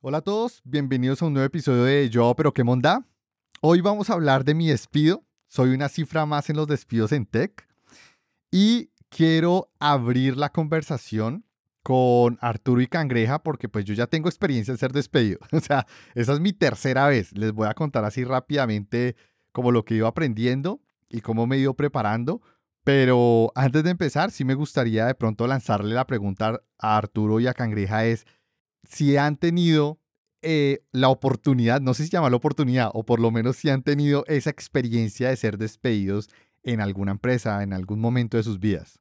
[0.00, 3.04] Hola a todos, bienvenidos a un nuevo episodio de Yo, pero qué monda.
[3.60, 5.24] Hoy vamos a hablar de mi despido.
[5.48, 7.66] Soy una cifra más en los despidos en tech
[8.52, 11.44] y quiero abrir la conversación
[11.82, 15.40] con Arturo y Cangreja porque pues yo ya tengo experiencia en ser despedido.
[15.52, 15.84] O sea,
[16.14, 17.36] esa es mi tercera vez.
[17.36, 19.16] Les voy a contar así rápidamente
[19.50, 22.40] como lo que iba aprendiendo y cómo me he ido preparando.
[22.84, 27.48] Pero antes de empezar, sí me gustaría de pronto lanzarle la pregunta a Arturo y
[27.48, 28.26] a Cangreja es
[28.88, 29.98] si han tenido
[30.42, 33.82] eh, la oportunidad, no sé si llama la oportunidad, o por lo menos si han
[33.82, 36.28] tenido esa experiencia de ser despedidos
[36.62, 39.00] en alguna empresa, en algún momento de sus vidas.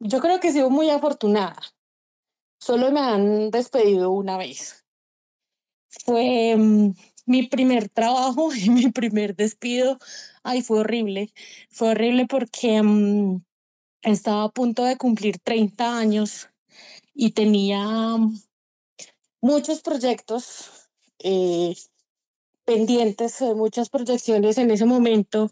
[0.00, 1.60] Yo creo que he sido muy afortunada.
[2.60, 4.84] Solo me han despedido una vez.
[6.04, 6.92] Fue mm,
[7.26, 9.98] mi primer trabajo y mi primer despido.
[10.42, 11.32] Ay, fue horrible.
[11.70, 13.42] Fue horrible porque mm,
[14.02, 16.48] estaba a punto de cumplir 30 años
[17.14, 17.84] y tenía
[18.16, 18.36] mm,
[19.40, 20.70] muchos proyectos
[21.20, 21.74] eh,
[22.64, 25.50] pendientes, eh, muchas proyecciones en ese momento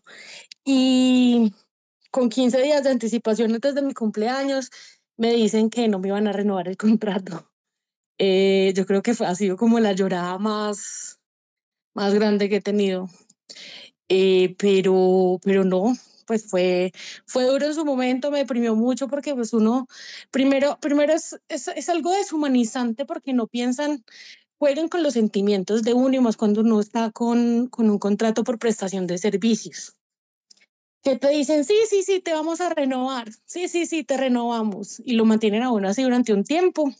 [0.65, 1.53] y
[2.11, 4.71] con 15 días de anticipación antes de mi cumpleaños
[5.17, 7.51] me dicen que no me iban a renovar el contrato.
[8.19, 11.21] Eh, yo creo que ha sido como la llorada más,
[11.95, 13.09] más grande que he tenido.
[14.59, 15.95] pero, pero no,
[16.27, 16.93] pues fue,
[17.25, 19.87] fue duro en su momento, me deprimió mucho porque pues uno,
[20.31, 24.05] primero, primero es, es, es algo deshumanizante porque no piensan,
[24.59, 28.45] juegan con los sentimientos de uno y más cuando uno está con, con un contrato
[28.45, 29.95] por prestación de servicios.
[31.03, 35.01] Que te dicen, sí, sí, sí, te vamos a renovar, sí, sí, sí, te renovamos
[35.05, 36.93] y lo mantienen a uno así durante un tiempo.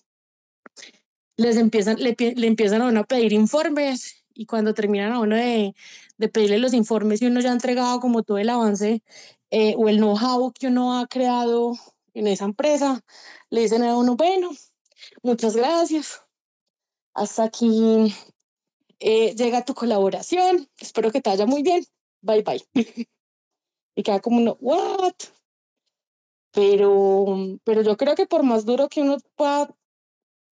[1.37, 5.35] Les empiezan, le, le empiezan a uno a pedir informes y cuando terminan a uno
[5.35, 5.75] de,
[6.19, 9.03] de pedirle los informes y uno ya ha entregado como todo el avance
[9.51, 11.75] eh, o el know-how que uno ha creado
[12.15, 13.01] en esa empresa,
[13.51, 14.51] le dicen a uno, bueno,
[15.23, 16.23] muchas gracias,
[17.15, 18.15] hasta aquí
[19.01, 21.85] eh, llega tu colaboración, espero que te vaya muy bien,
[22.23, 22.65] bye bye.
[23.95, 25.15] y queda como uno, what?
[26.53, 29.75] Pero, pero yo creo que por más duro que uno pueda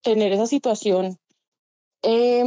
[0.03, 1.19] tener esa situación,
[2.03, 2.45] eh,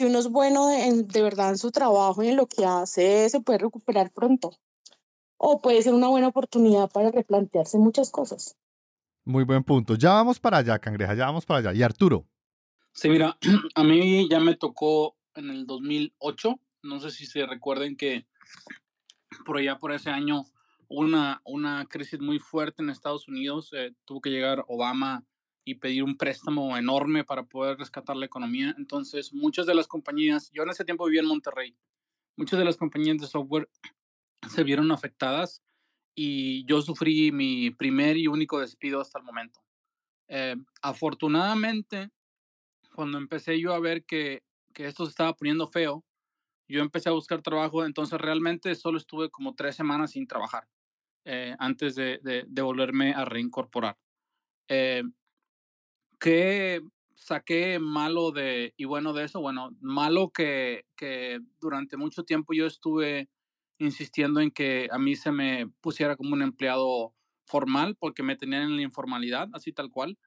[0.00, 3.28] si uno es bueno de, de, verdad en su trabajo y en lo que hace,
[3.28, 4.58] se puede recuperar pronto.
[5.36, 8.56] O puede ser una buena oportunidad para replantearse muchas cosas.
[9.24, 9.96] Muy buen punto.
[9.96, 11.78] Ya vamos para allá, Cangreja, ya vamos para allá.
[11.78, 12.26] ¿Y Arturo?
[12.94, 13.36] Sí, mira,
[13.74, 16.58] a mí ya me tocó en el 2008.
[16.82, 18.26] No sé si se recuerden que
[19.44, 20.46] por allá, por ese año,
[20.88, 23.70] hubo una, una crisis muy fuerte en Estados Unidos.
[23.74, 25.26] Eh, tuvo que llegar Obama
[25.70, 28.74] y pedir un préstamo enorme para poder rescatar la economía.
[28.76, 31.76] Entonces, muchas de las compañías, yo en ese tiempo vivía en Monterrey,
[32.36, 33.70] muchas de las compañías de software
[34.48, 35.62] se vieron afectadas
[36.12, 39.62] y yo sufrí mi primer y único despido hasta el momento.
[40.26, 42.10] Eh, afortunadamente,
[42.96, 44.42] cuando empecé yo a ver que,
[44.74, 46.04] que esto se estaba poniendo feo,
[46.68, 50.68] yo empecé a buscar trabajo, entonces realmente solo estuve como tres semanas sin trabajar
[51.24, 53.96] eh, antes de, de, de, volverme a reincorporar.
[54.68, 55.02] Eh,
[56.20, 56.82] ¿Qué
[57.14, 59.40] saqué malo de y bueno de eso?
[59.40, 63.30] Bueno, malo que, que durante mucho tiempo yo estuve
[63.78, 67.14] insistiendo en que a mí se me pusiera como un empleado
[67.46, 70.18] formal porque me tenían en la informalidad, así tal cual.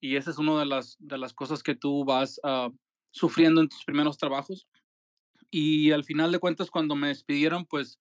[0.00, 2.74] Y esa es una de las, de las cosas que tú vas uh,
[3.12, 4.66] sufriendo en tus primeros trabajos.
[5.50, 8.00] Y al final de cuentas, cuando me despidieron, pues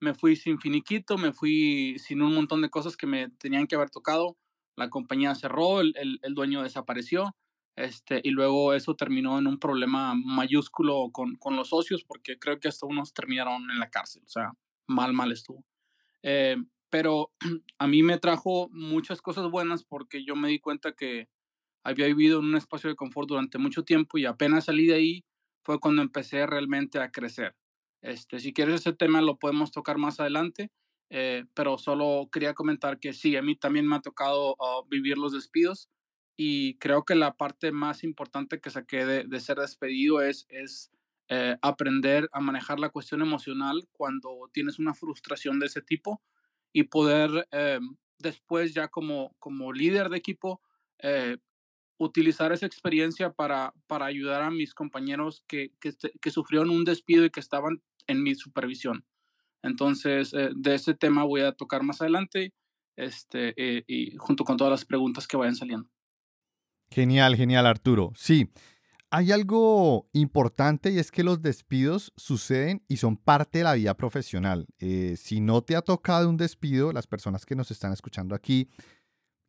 [0.00, 3.74] me fui sin finiquito, me fui sin un montón de cosas que me tenían que
[3.74, 4.36] haber tocado
[4.76, 7.34] la compañía cerró, el, el, dueño desapareció,
[7.76, 12.60] este, y luego eso terminó en un problema mayúsculo con, con, los socios, porque creo
[12.60, 14.52] que hasta unos terminaron en la cárcel, o sea,
[14.86, 15.64] mal, mal estuvo.
[16.22, 16.56] Eh,
[16.90, 17.32] pero
[17.78, 21.28] a mí me trajo muchas cosas buenas porque yo me di cuenta que
[21.84, 25.24] había vivido en un espacio de confort durante mucho tiempo y apenas salí de ahí
[25.62, 27.56] fue cuando empecé realmente a crecer.
[28.02, 30.70] Este, si quieres ese tema lo podemos tocar más adelante,
[31.08, 35.18] eh, pero solo quería comentar que sí, a mí también me ha tocado uh, vivir
[35.18, 35.88] los despidos
[36.36, 40.90] y creo que la parte más importante que saqué de, de ser despedido es, es
[41.28, 46.22] eh, aprender a manejar la cuestión emocional cuando tienes una frustración de ese tipo
[46.72, 47.78] y poder eh,
[48.18, 50.60] después ya como, como líder de equipo
[51.98, 57.24] utilizar esa experiencia para, para ayudar a mis compañeros que, que, que sufrieron un despido
[57.24, 59.04] y que estaban en mi supervisión.
[59.66, 62.54] Entonces, eh, de ese tema voy a tocar más adelante
[62.96, 65.88] este, eh, y junto con todas las preguntas que vayan saliendo.
[66.90, 68.12] Genial, genial, Arturo.
[68.14, 68.50] Sí,
[69.10, 73.94] hay algo importante y es que los despidos suceden y son parte de la vida
[73.94, 74.66] profesional.
[74.78, 78.68] Eh, si no te ha tocado un despido, las personas que nos están escuchando aquí,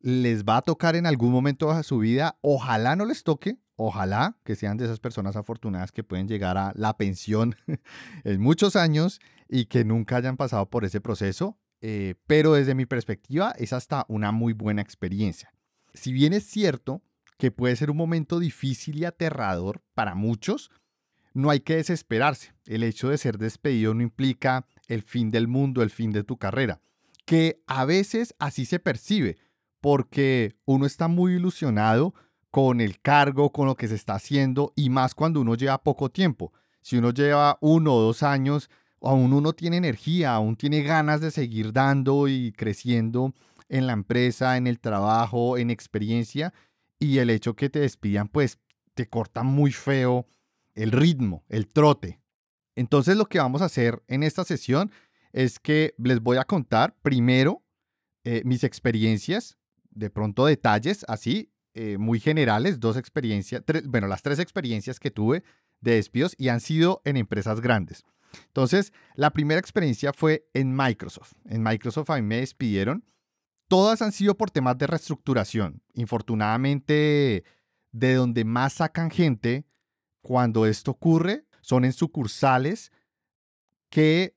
[0.00, 2.38] les va a tocar en algún momento de su vida.
[2.40, 6.72] Ojalá no les toque, ojalá que sean de esas personas afortunadas que pueden llegar a
[6.74, 7.56] la pensión
[8.24, 11.56] en muchos años y que nunca hayan pasado por ese proceso.
[11.80, 15.52] Eh, pero desde mi perspectiva es hasta una muy buena experiencia.
[15.94, 17.02] Si bien es cierto
[17.38, 20.72] que puede ser un momento difícil y aterrador para muchos,
[21.34, 22.52] no hay que desesperarse.
[22.66, 26.36] El hecho de ser despedido no implica el fin del mundo, el fin de tu
[26.36, 26.80] carrera,
[27.24, 29.38] que a veces así se percibe,
[29.80, 32.12] porque uno está muy ilusionado
[32.58, 36.10] con el cargo, con lo que se está haciendo, y más cuando uno lleva poco
[36.10, 36.52] tiempo.
[36.80, 38.68] Si uno lleva uno o dos años,
[39.00, 43.32] aún uno tiene energía, aún tiene ganas de seguir dando y creciendo
[43.68, 46.52] en la empresa, en el trabajo, en experiencia,
[46.98, 48.58] y el hecho que te despidan, pues
[48.94, 50.26] te corta muy feo
[50.74, 52.20] el ritmo, el trote.
[52.74, 54.90] Entonces lo que vamos a hacer en esta sesión
[55.32, 57.62] es que les voy a contar primero
[58.24, 59.56] eh, mis experiencias,
[59.92, 65.44] de pronto detalles así, eh, muy generales, dos experiencias, bueno, las tres experiencias que tuve
[65.80, 68.04] de despidos y han sido en empresas grandes.
[68.48, 71.34] Entonces, la primera experiencia fue en Microsoft.
[71.44, 73.04] En Microsoft a mí me despidieron.
[73.68, 75.80] Todas han sido por temas de reestructuración.
[75.94, 77.44] Infortunadamente,
[77.92, 79.64] de donde más sacan gente
[80.20, 82.90] cuando esto ocurre son en sucursales
[83.88, 84.36] que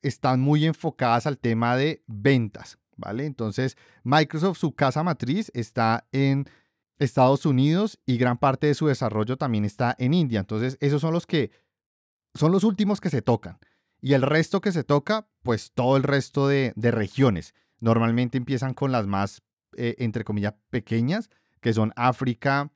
[0.00, 3.26] están muy enfocadas al tema de ventas, ¿vale?
[3.26, 6.46] Entonces, Microsoft, su casa matriz, está en
[6.98, 10.40] Estados Unidos y gran parte de su desarrollo también está en India.
[10.40, 11.50] Entonces, esos son los que
[12.34, 13.58] son los últimos que se tocan.
[14.00, 17.54] Y el resto que se toca, pues todo el resto de, regiones.
[17.78, 19.42] Normalmente empiezan con las más,
[19.76, 21.30] eh, entre comillas, pequeñas,
[21.60, 22.72] que son África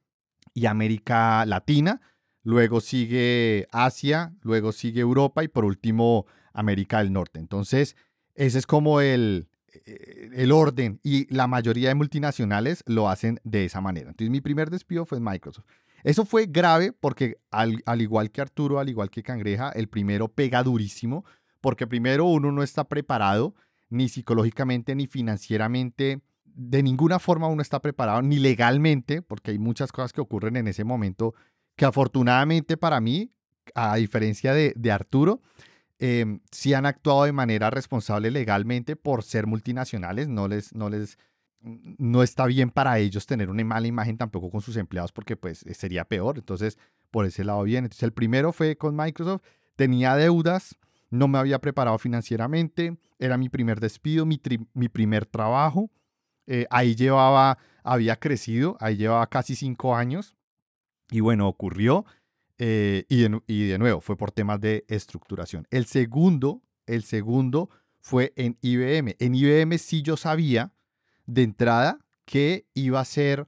[0.55, 2.01] y América Latina
[2.47, 7.41] luego sigue Asia, luego sigue Europa y por último América del Norte.
[7.41, 7.97] Entonces,
[8.37, 9.49] ese es como el,
[9.85, 14.11] el orden y la mayoría de multinacionales lo hacen de esa manera.
[14.11, 15.67] Entonces, mi primer despido fue en Microsoft.
[16.05, 20.29] Eso fue grave porque al, al igual que Arturo, al igual que Cangreja, el primero
[20.29, 21.25] pega durísimo
[21.61, 23.55] porque primero uno no está preparado
[23.89, 26.21] ni psicológicamente ni financieramente
[26.57, 30.67] de ninguna forma uno está preparado, ni legalmente, porque hay muchas cosas que ocurren en
[30.67, 31.35] ese momento
[31.77, 33.31] que afortunadamente para mí,
[33.75, 35.43] a diferencia de, Arturo,
[35.99, 41.19] eh, sí han actuado de manera responsable legalmente por ser multinacionales, no les, no les,
[41.61, 45.65] no está bien para ellos tener una mala imagen tampoco con sus empleados porque pues
[45.73, 46.79] sería peor, entonces
[47.11, 47.85] por ese lado bien.
[47.85, 49.43] Entonces el primero fue con Microsoft,
[49.75, 50.77] tenía deudas,
[51.11, 54.41] no me había preparado financieramente, era mi primer despido, mi,
[54.75, 55.91] mi primer trabajo,
[56.47, 60.37] eh, ahí llevaba, había crecido, ahí llevaba casi cinco años,
[61.11, 62.05] y bueno, ocurrió
[62.59, 65.67] eh, y, de, nuevo fue por temas de estructuración.
[65.71, 67.71] El segundo, el segundo
[68.01, 69.17] fue en IBM.
[69.19, 70.73] En IBM sí yo sabía
[71.27, 73.47] de entrada que iba a ser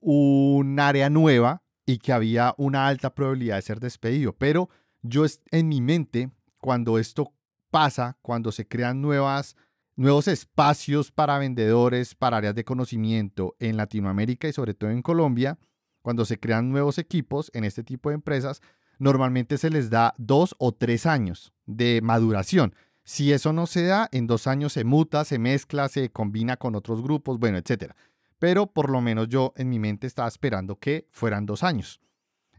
[0.00, 4.32] un área nueva y que había una alta probabilidad de ser despedido.
[4.34, 4.68] Pero
[5.02, 7.32] yo en mi mente, cuando esto
[7.70, 9.56] pasa, cuando se crean nuevas,
[9.96, 15.58] nuevos espacios para vendedores, para áreas de conocimiento en Latinoamérica y sobre todo en Colombia,
[16.08, 18.62] cuando se crean nuevos equipos en este tipo de empresas,
[18.98, 22.74] normalmente se les da dos o tres años de maduración.
[23.04, 26.74] Si eso no se da, en dos años se muta, se mezcla, se combina con
[26.74, 27.92] otros grupos, bueno, etc.
[28.38, 32.00] Pero por lo menos yo en mi mente estaba esperando que fueran dos años,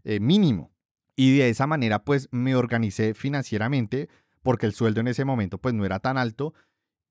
[0.04, 0.69] eh, mínimo.
[1.16, 4.09] Y de esa manera pues me organicé financieramente
[4.44, 6.54] porque el sueldo en ese momento pues no era tan alto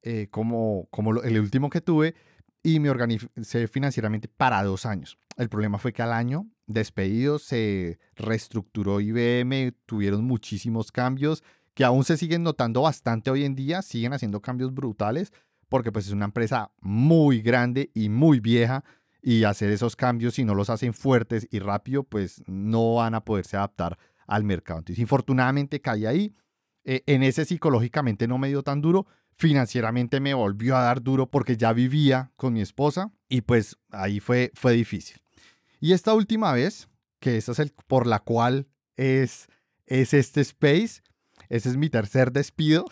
[0.03, 2.15] eh, como, como el último que tuve
[2.63, 5.19] y me organicé financieramente para dos años.
[5.39, 12.03] El problema fue que al año despedido se reestructuró IBM, tuvieron muchísimos cambios que aún
[12.03, 15.33] se siguen notando bastante hoy en día, siguen haciendo cambios brutales
[15.69, 18.83] porque pues es una empresa muy grande y muy vieja
[19.23, 23.25] y hacer esos cambios si no los hacen fuertes y rápido pues no van a
[23.25, 24.81] poderse adaptar al mercado.
[24.81, 26.35] Entonces infortunadamente caí ahí,
[26.83, 31.31] eh, en ese psicológicamente no me dio tan duro, financieramente me volvió a dar duro
[31.31, 35.21] porque ya vivía con mi esposa y pues ahí fue, fue difícil.
[35.81, 36.89] Y esta última vez,
[37.21, 39.49] que esa es el por la cual es,
[39.87, 41.03] es este space,
[41.49, 42.85] ese es mi tercer despido,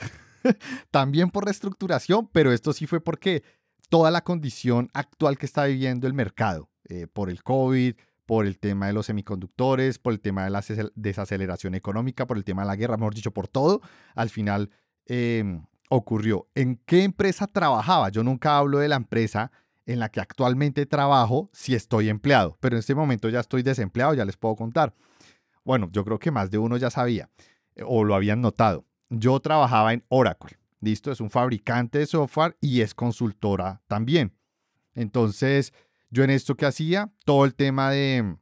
[0.90, 3.42] también por reestructuración, pero esto sí fue porque
[3.88, 7.94] toda la condición actual que está viviendo el mercado, eh, por el COVID,
[8.26, 10.62] por el tema de los semiconductores, por el tema de la
[10.94, 13.80] desaceleración económica, por el tema de la guerra, mejor dicho, por todo,
[14.14, 14.70] al final
[15.06, 16.48] em, ocurrió.
[16.54, 18.08] ¿En qué empresa trabajaba?
[18.08, 19.52] Yo nunca hablo de la empresa
[19.86, 24.14] en la que actualmente trabajo si estoy empleado, pero en este momento ya estoy desempleado,
[24.14, 24.94] ya les puedo contar.
[25.64, 27.30] Bueno, yo creo que más de uno ya sabía
[27.74, 28.84] eh, o lo habían notado.
[29.08, 30.58] Yo trabajaba en Oracle.
[30.80, 34.36] Listo, es un fabricante de software y es consultora también.
[34.94, 35.72] Entonces,
[36.10, 38.36] yo en esto que hacía, todo el tema de,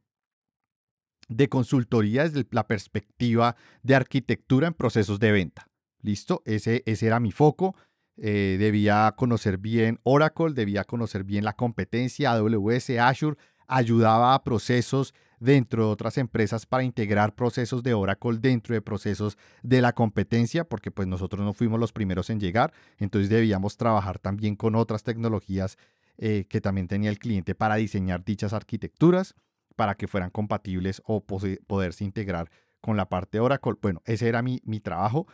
[1.27, 5.67] de consultoría desde la perspectiva de arquitectura en procesos de venta.
[6.01, 6.43] ¿Listo?
[6.45, 7.75] Ese, ese era mi foco.
[8.17, 15.13] Eh, debía conocer bien Oracle, debía conocer bien la competencia, AWS, Azure, ayudaba a procesos
[15.39, 20.63] dentro de otras empresas para integrar procesos de Oracle dentro de procesos de la competencia,
[20.63, 25.03] porque pues nosotros no fuimos los primeros en llegar, entonces debíamos trabajar también con otras
[25.03, 25.77] tecnologías
[26.17, 29.35] eh, que también tenía el cliente para diseñar dichas arquitecturas,
[29.75, 33.73] para que fueran compatibles o poderse integrar con la parte de Oracle.
[33.81, 35.27] Bueno, ese era mi, mi trabajo.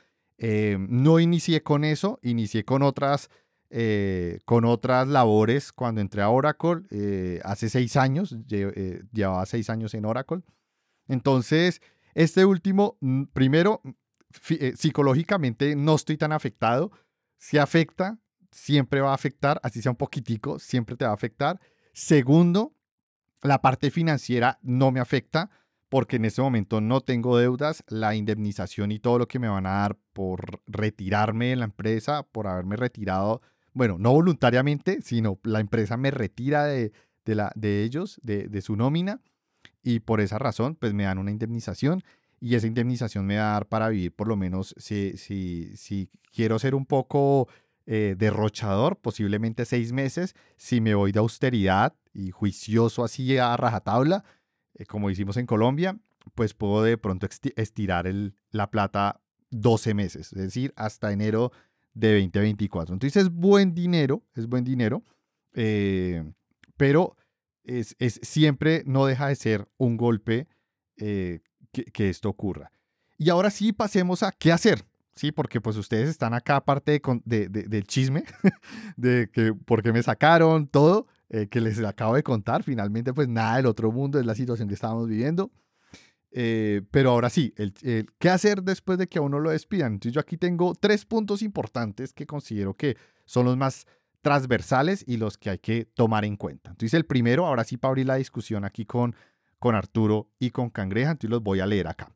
[0.43, 3.29] Eh, no inicié con eso, inicié con otras,
[3.69, 9.93] eh, con otras labores cuando entré a Oracle eh, hace seis años, llevaba seis años
[9.93, 10.41] en Oracle.
[11.07, 11.79] Entonces,
[12.15, 13.83] este último, mm, primero,
[14.75, 16.91] psicológicamente no estoy tan afectado.
[17.37, 18.17] Si afecta,
[18.51, 21.59] siempre va a afectar, así sea un poquitico, siempre te va a afectar.
[21.93, 22.73] Segundo,
[23.43, 25.51] la parte financiera no me afecta
[25.91, 29.65] porque en este momento no tengo deudas, la indemnización y todo lo que me van
[29.65, 33.41] a dar por retirarme de la empresa, por haberme retirado,
[33.73, 36.93] bueno, no voluntariamente, sino la empresa me retira de,
[37.25, 39.19] la, de ellos, de, su nómina,
[39.83, 42.01] y por esa razón, pues me dan una indemnización,
[42.39, 46.09] y esa indemnización me va a dar para vivir por lo menos, si, si, si
[46.33, 47.49] quiero ser un poco
[47.85, 54.23] eh, derrochador, posiblemente seis meses, si me voy de austeridad y juicioso así a rajatabla,
[54.75, 55.97] eh, como hicimos en Colombia,
[56.35, 58.11] pues puedo de pronto estirar
[58.51, 61.51] la plata 12 meses, es decir, hasta enero
[61.93, 62.93] de 2024.
[62.93, 65.03] Entonces es buen dinero, es buen dinero,
[65.53, 66.23] eh,
[66.77, 67.15] pero
[67.63, 70.47] es, siempre no deja de ser un golpe
[70.97, 72.71] eh, que, esto ocurra.
[73.17, 74.83] Y ahora sí pasemos a qué hacer,
[75.15, 75.31] ¿sí?
[75.31, 78.23] Porque pues ustedes están acá aparte de, de, del chisme,
[78.97, 81.07] de que por qué me sacaron, todo.
[81.33, 82.61] Eh, que les acabo de contar.
[82.61, 85.49] Finalmente, pues nada del otro mundo es la situación que estábamos viviendo.
[86.29, 87.73] Eh, pero ahora sí, el,
[88.19, 89.93] ¿qué hacer después de que a uno lo despidan?
[89.93, 93.87] Entonces yo aquí tengo tres puntos importantes que considero que son los más
[94.21, 96.71] transversales y los que hay que tomar en cuenta.
[96.71, 99.15] Entonces el primero, ahora sí para abrir la discusión aquí con,
[99.57, 102.11] con Arturo y con Cangreja, entonces los voy a leer acá.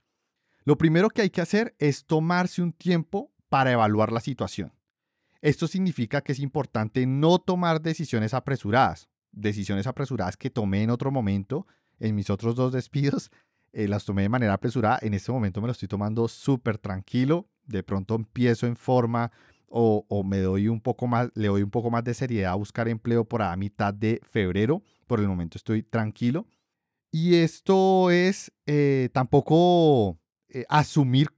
[0.65, 4.73] Lo primero que hay que hacer es tomarse un tiempo para evaluar la situación.
[5.45, 9.09] Esto significa que es importante no tomar decisiones apresuradas.
[9.31, 11.67] Decisiones apresuradas que tomé en otro momento,
[11.99, 13.29] en mis otros dos despidos,
[13.71, 14.97] eh, las tomé de manera apresurada.
[15.03, 17.47] En este momento me lo estoy tomando súper tranquilo.
[17.63, 19.31] De pronto empiezo en forma
[19.67, 22.87] o, me doy un poco más, le doy un poco más de seriedad a buscar
[22.87, 24.81] empleo por a mitad de febrero.
[25.05, 26.47] Por el momento estoy tranquilo.
[27.11, 30.17] Y esto es eh, tampoco
[30.49, 31.29] eh, asumir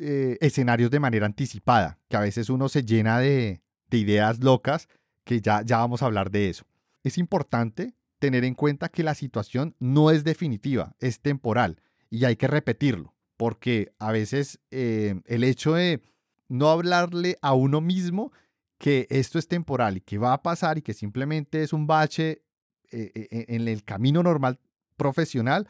[0.00, 4.88] eh, escenarios de manera anticipada, que a veces uno se llena de, ideas locas,
[5.24, 6.64] que ya, ya vamos a hablar de eso.
[7.02, 12.36] Es importante tener en cuenta que la situación no es definitiva, es temporal y hay
[12.36, 16.00] que repetirlo, porque a veces eh, el hecho de
[16.48, 18.32] no hablarle a uno mismo
[18.78, 22.42] que esto es temporal y que va a pasar y que simplemente es un bache
[22.90, 24.58] eh, en el camino normal
[24.96, 25.68] profesional,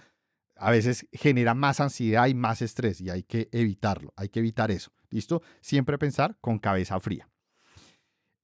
[0.61, 4.71] a veces genera más ansiedad y más estrés y hay que evitarlo, hay que evitar
[4.71, 4.93] eso.
[5.09, 5.43] ¿Listo?
[5.61, 7.29] Siempre pensar con cabeza fría.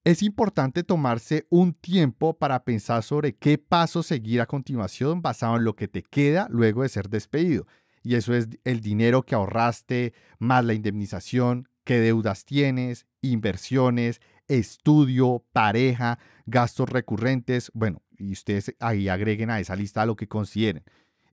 [0.02, 5.64] Es importante tomarse un tiempo para pensar sobre qué paso seguir a continuación basado en
[5.64, 7.66] lo que te queda luego de ser despedido.
[8.02, 15.44] Y eso es el dinero que ahorraste, más la indemnización, qué deudas tienes, inversiones, estudio,
[15.52, 17.70] pareja, gastos recurrentes.
[17.74, 20.84] Bueno, y ustedes ahí agreguen a esa lista lo que consideren.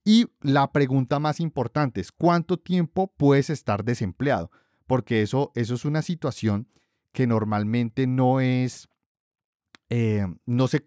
[0.03, 4.51] Y la pregunta más importante es, ¿cuánto tiempo puedes estar desempleado?
[4.85, 6.67] Porque eso, eso es una situación
[7.13, 8.89] que normalmente no es,
[9.89, 10.85] eh, no se,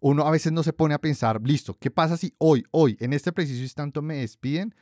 [0.00, 3.12] uno a veces no se pone a pensar, listo, ¿qué pasa si hoy, hoy, en
[3.12, 4.74] este preciso instante me despiden?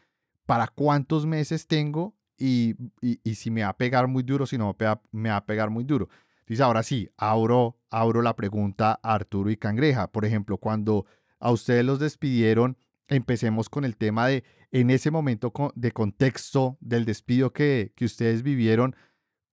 [0.46, 2.14] ¿Para cuántos meses tengo?
[2.38, 4.76] Y, y, si me va a pegar muy duro, si no
[5.12, 6.08] me va a pegar muy duro.
[6.40, 10.10] Entonces, ahora sí, abro, abro la pregunta a Arturo y Cangreja.
[10.10, 11.06] Por ejemplo, cuando
[11.38, 12.76] a ustedes los despidieron,
[13.14, 18.42] empecemos con el tema de, en ese momento de contexto del despido que, que ustedes
[18.42, 18.96] vivieron,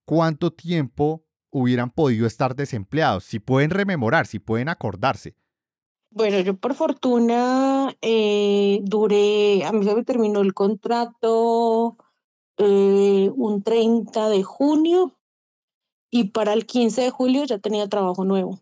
[0.05, 3.23] ¿cuánto tiempo hubieran podido estar desempleados?
[3.23, 5.35] Si pueden rememorar, si pueden acordarse.
[6.11, 11.97] Bueno, yo por fortuna eh, duré, a mí se me terminó el contrato
[12.57, 15.15] eh, un 30 de junio
[16.09, 18.59] y para el 15 de julio ya tenía trabajo nuevo.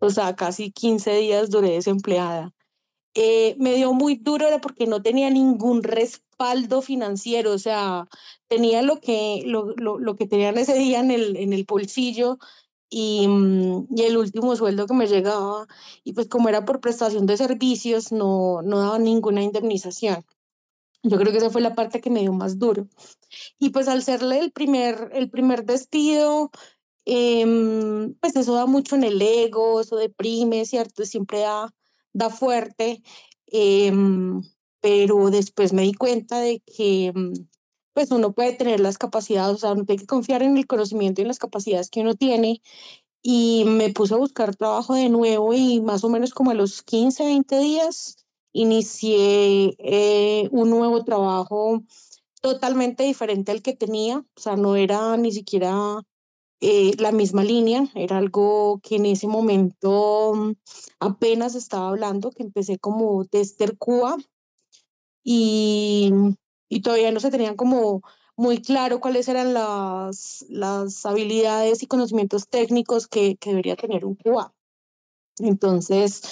[0.00, 2.52] O sea, casi 15 días duré desempleada.
[3.14, 8.08] Eh, me dio muy duro porque no tenía ningún respaldo financiero, o sea,
[8.48, 12.38] tenía lo que, lo, lo, lo que tenían ese día en el, en el bolsillo
[12.88, 15.66] y, mm, y, el último sueldo que me llegaba,
[16.04, 20.24] y pues como era por prestación de servicios, no, no daba ninguna indemnización.
[21.02, 22.88] Yo creo que esa fue la parte que me dio más duro.
[23.58, 26.50] Y pues al serle el primer, el primer despido,
[27.06, 27.44] eh,
[28.20, 31.04] pues eso da mucho en el ego, eso deprime, ¿cierto?
[31.04, 31.74] Siempre da,
[32.12, 33.02] da fuerte.
[33.46, 33.92] Eh,
[34.82, 37.32] pero después me di cuenta de que mm,
[37.94, 41.20] pues uno puede tener las capacidades, o sea, uno tiene que confiar en el conocimiento
[41.20, 42.60] y en las capacidades que uno tiene.
[43.22, 46.82] Y me puse a buscar trabajo de nuevo y más o menos como a los
[46.82, 48.16] 15, 20 días
[48.52, 51.82] inicié eh, un nuevo trabajo
[52.42, 56.02] totalmente diferente al que tenía, o sea, no era ni siquiera
[56.64, 60.52] eh, la misma línea, era algo que en ese momento mm,
[61.00, 64.16] apenas estaba hablando, que empecé como tester Cuba
[65.24, 66.12] y,
[66.68, 68.02] y todavía no se tenían como
[68.36, 74.14] muy claro cuáles eran las, las habilidades y conocimientos técnicos que, que debería tener un
[74.14, 74.54] Cuba.
[75.38, 76.22] Entonces,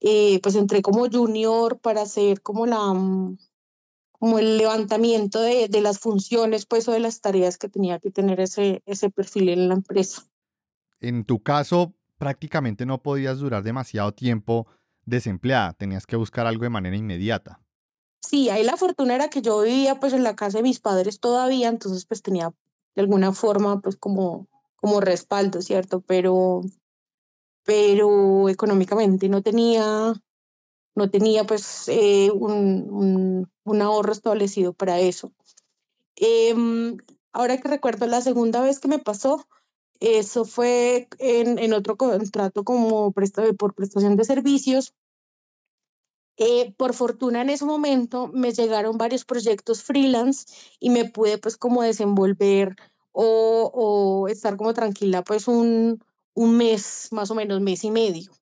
[0.00, 3.36] eh, pues entré como junior para hacer como la mm,
[4.18, 8.10] como el levantamiento de, de, las funciones pues o de las tareas que tenía que
[8.10, 10.22] tener ese, ese perfil en la empresa.
[11.00, 14.66] En tu caso, prácticamente no podías durar demasiado tiempo
[15.04, 17.60] desempleada, tenías que buscar algo de manera inmediata.
[18.22, 21.20] Sí, ahí la fortuna era que yo vivía pues en la casa de mis padres
[21.20, 22.52] todavía, entonces pues tenía
[22.94, 26.00] de alguna forma pues como, como respaldo, ¿cierto?
[26.00, 26.62] Pero,
[27.64, 30.14] pero económicamente no tenía,
[30.94, 35.32] no tenía pues eh, un, un, ahorro establecido para eso.
[36.16, 36.54] Eh,
[37.32, 39.46] ahora que recuerdo la segunda vez que me pasó,
[40.00, 44.94] eso fue en, en otro contrato como por prestación de servicios.
[46.36, 50.46] Eh, por fortuna en ese momento me llegaron varios proyectos freelance
[50.80, 52.74] y me pude pues como desenvolver
[53.12, 56.02] o, o estar como tranquila pues un,
[56.34, 58.32] un mes, más o menos, mes y medio.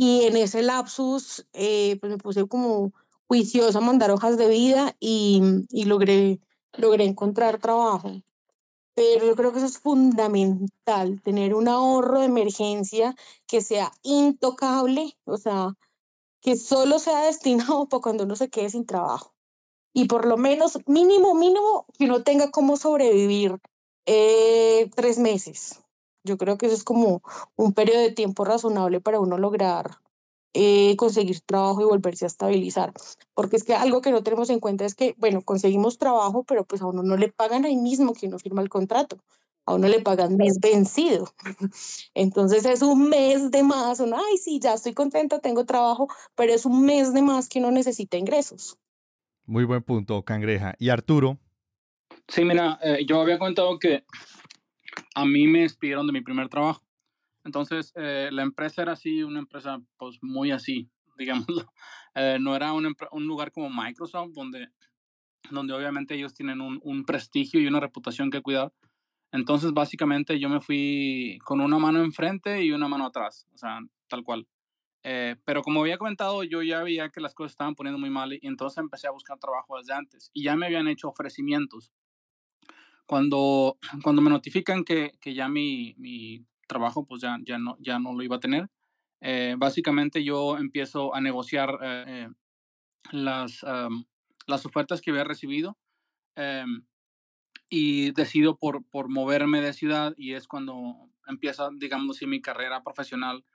[0.00, 2.92] Y en ese lapsus, eh, pues me puse como
[3.26, 5.42] juiciosa a mandar hojas de vida y,
[5.86, 6.38] logré,
[6.74, 8.22] logré encontrar trabajo.
[8.94, 13.16] Pero yo creo que eso es fundamental, tener un ahorro de emergencia
[13.48, 15.74] que sea intocable, o sea,
[16.42, 19.34] que solo sea destinado para cuando uno se quede sin trabajo.
[19.92, 23.58] Y por lo menos, mínimo, mínimo, que uno tenga cómo sobrevivir
[24.06, 25.80] eh, tres meses.
[26.28, 27.22] Yo creo que eso es como
[27.56, 29.98] un periodo de tiempo razonable para uno lograr
[30.54, 32.92] eh, conseguir trabajo y volverse a estabilizar.
[33.34, 36.64] Porque es que algo que no tenemos en cuenta es que, bueno, conseguimos trabajo, pero
[36.64, 39.18] pues a uno no le pagan ahí mismo que uno firma el contrato.
[39.66, 41.32] A uno le pagan mes vencido.
[42.14, 44.00] Entonces es un mes de más.
[44.00, 47.58] Uno, ay, sí, ya estoy contenta, tengo trabajo, pero es un mes de más que
[47.58, 48.78] uno necesita ingresos.
[49.44, 50.74] Muy buen punto, Cangreja.
[50.78, 51.38] ¿Y Arturo?
[52.28, 54.04] Sí, mira, eh, yo había contado que
[55.14, 56.86] a mí me despidieron de mi primer trabajo.
[57.44, 61.72] Entonces, eh, la empresa era así, una empresa pues muy así, digámoslo.
[62.14, 62.94] Eh, no era un,
[63.26, 64.68] lugar como Microsoft, donde,
[65.50, 68.72] donde obviamente ellos tienen un, un, prestigio y una reputación que cuidar.
[69.32, 73.80] Entonces, básicamente yo me fui con una mano enfrente y una mano atrás, o sea,
[74.08, 74.46] tal cual.
[75.04, 78.32] Eh, pero como había comentado, yo ya veía que las cosas estaban poniendo muy mal
[78.32, 81.92] y entonces empecé a buscar trabajo desde antes y ya me habían hecho ofrecimientos
[83.08, 87.98] cuando, cuando me notifican que, que ya mi, mi, trabajo pues ya, ya, no, ya
[87.98, 88.68] no lo iba a tener,
[89.22, 92.28] eh, básicamente yo empiezo a negociar eh, eh
[93.10, 94.04] las, um,
[94.46, 95.78] las ofertas que había recibido
[96.36, 96.66] eh,
[97.70, 102.82] y decido por, por moverme de ciudad y es cuando empieza, digamos así, mi carrera
[102.82, 103.46] profesional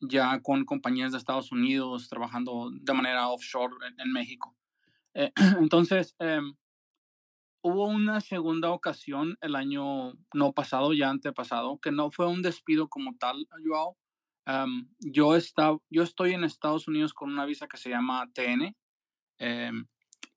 [0.00, 4.54] ya con compañías de Estados Unidos, trabajando de manera offshore en, en México.
[5.58, 6.54] entonces, em,
[7.62, 12.88] hubo una segunda ocasión el año no pasado, ya antepasado, que no fue un despido
[12.88, 13.96] como tal, Joao.
[14.46, 18.74] Um, yo, está, yo estoy en Estados Unidos con una visa que se llama TN.
[19.40, 19.86] Um,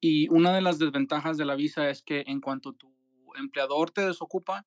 [0.01, 2.91] y una de las desventajas de la visa es que en cuanto tu
[3.35, 4.65] empleador te desocupa,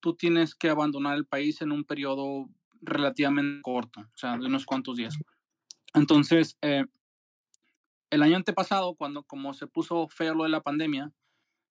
[0.00, 2.48] tú tienes que abandonar el país en un periodo
[2.80, 5.18] relativamente corto, o sea, de unos cuantos días.
[5.94, 6.84] Entonces, eh,
[8.10, 11.12] el año antepasado, cuando como se puso feo lo de la pandemia,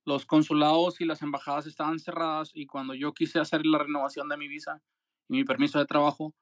[0.05, 4.37] los consulados y las embajadas estaban cerradas y cuando yo quise hacer la renovación de
[4.37, 4.81] mi visa
[5.27, 6.33] y mi permiso de trabajo,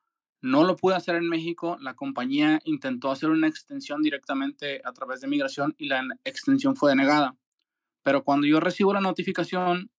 [0.41, 1.77] no lo pude hacer en México.
[1.79, 6.91] La compañía intentó hacer una extensión directamente a través de migración y la extensión fue
[6.91, 7.37] denegada.
[8.03, 9.89] Pero cuando yo recibo la notificación,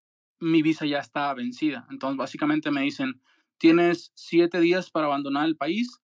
[0.40, 1.86] mi visa ya está vencida.
[1.90, 3.22] Entonces, básicamente me dicen,
[3.56, 6.02] tienes siete días para abandonar el país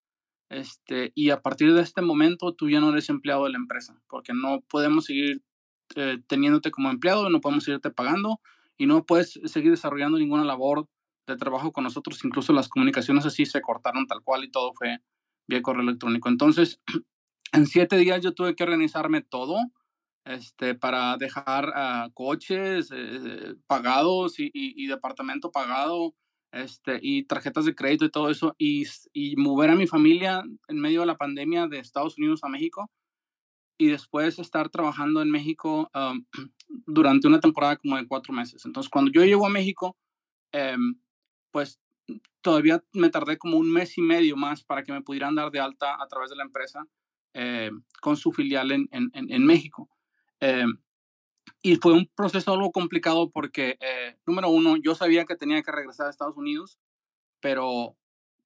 [0.51, 4.03] este, y a partir de este momento tú ya no eres empleado de la empresa,
[4.09, 5.43] porque no podemos seguir
[5.97, 8.41] eh, teniéndote como empleado, no podemos seguirte pagando
[8.77, 10.87] y no puedes seguir desarrollando ninguna labor
[11.27, 14.99] de trabajo con nosotros, incluso las comunicaciones así se cortaron tal cual y todo fue
[15.49, 16.29] vía correo electrónico.
[16.29, 16.81] Entonces,
[17.53, 19.59] en siete días yo tuve que organizarme todo
[20.25, 26.15] este, para dejar uh, coches eh, pagados y, y, y, departamento pagado
[26.53, 30.79] este, y tarjetas de crédito y todo eso y, y mover a mi familia en
[30.79, 32.91] medio de la pandemia de Estados Unidos a México
[33.81, 35.91] y después estar trabajando en México
[36.69, 38.67] durante una temporada como de cuatro meses.
[38.67, 39.97] Entonces, cuando yo llego a México,
[40.53, 40.77] eh,
[41.51, 41.81] pues
[42.43, 45.61] todavía me tardé como un mes y medio más para que me pudieran dar de
[45.61, 46.87] alta a través de la empresa
[47.33, 47.71] eh,
[48.03, 49.89] con su filial en, en, en México.
[50.41, 50.67] Eh,
[51.63, 55.73] y fue un proceso algo complicado porque, eh, número uno, yo sabía que tenía que
[55.73, 56.79] regresar a Estados Unidos,
[57.41, 57.97] pero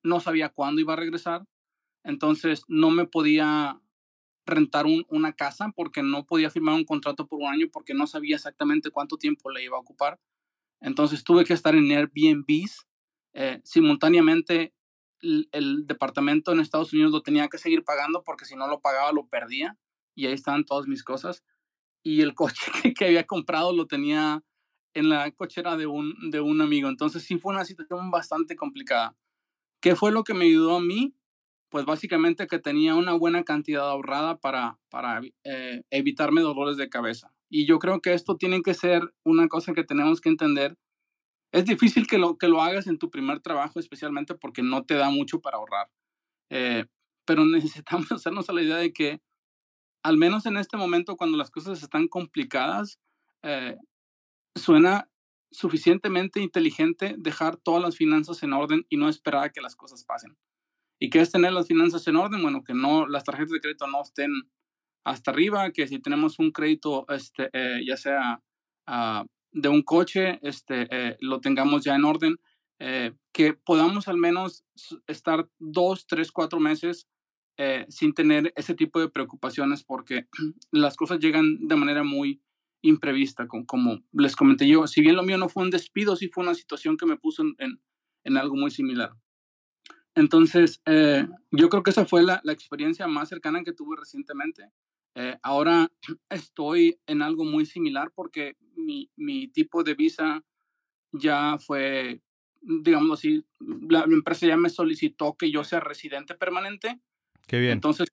[0.05, 1.45] no sabía cuándo iba a regresar.
[2.05, 3.81] Entonces, no me podía
[4.47, 8.07] rentar un, una casa porque no podía firmar un contrato por un año porque no
[8.07, 10.21] sabía exactamente cuánto tiempo le iba a ocupar.
[10.81, 12.69] Entonces tuve que estar en Airbnb.
[13.33, 14.75] Eh, simultáneamente,
[15.21, 18.81] el, el, departamento en Estados Unidos lo tenía que seguir pagando porque si no lo
[18.81, 19.77] pagaba lo perdía
[20.15, 21.43] y ahí estaban todas mis cosas.
[22.03, 24.45] Y el coche que, que había comprado lo tenía
[24.95, 26.89] en la cochera de un, de un amigo.
[26.89, 29.17] Entonces sí fue una situación bastante complicada.
[29.81, 31.15] ¿Qué fue lo que me ayudó a mí?
[31.75, 37.35] Pues básicamente que tenía una buena cantidad ahorrada para, para eh, evitarme dolores de cabeza.
[37.51, 40.79] Y yo creo que esto tiene que ser una cosa que tenemos que entender.
[41.51, 44.95] Es difícil que lo, que lo hagas en tu primer trabajo, especialmente porque no te
[44.95, 45.91] da mucho para ahorrar.
[46.49, 46.85] Eh,
[47.25, 49.21] pero necesitamos hacernos a la idea de que,
[50.05, 53.01] al menos en este momento, cuando las cosas están complicadas,
[53.43, 53.77] eh,
[54.55, 55.11] suena
[55.51, 60.05] suficientemente inteligente dejar todas las finanzas en orden y no esperar a que las cosas
[60.05, 60.37] pasen.
[61.01, 62.43] ¿Y qué es tener las finanzas en orden?
[62.43, 64.31] Bueno, que no las tarjetas de crédito no estén
[65.05, 68.41] hasta arriba, que si tenemos un crédito, este, eh, ya sea
[68.89, 72.37] uh, de un coche, este, eh, lo tengamos ya en orden,
[72.81, 74.65] eh, que podamos al menos
[75.07, 77.07] estar dos, tres, cuatro meses
[77.57, 80.27] eh, sin tener ese tipo de preocupaciones, porque
[80.73, 82.43] las cosas llegan de manera muy
[82.83, 84.87] imprevista, como, como, les comenté yo.
[84.87, 87.43] Si bien lo mío no fue un despido, sí fue una situación que me puso
[87.43, 87.81] en, en,
[88.25, 89.13] en algo muy similar.
[90.15, 94.71] Entonces, eh, yo creo que esa fue la, la, experiencia más cercana que tuve recientemente.
[95.17, 95.91] Eh, ahora
[96.31, 100.45] estoy en algo muy similar porque mi, mi, tipo de visa
[101.13, 102.21] ya fue,
[102.61, 107.01] digamos así, la, la, empresa ya me solicitó que yo sea residente permanente.
[107.47, 107.73] Qué bien.
[107.73, 108.09] Entonces,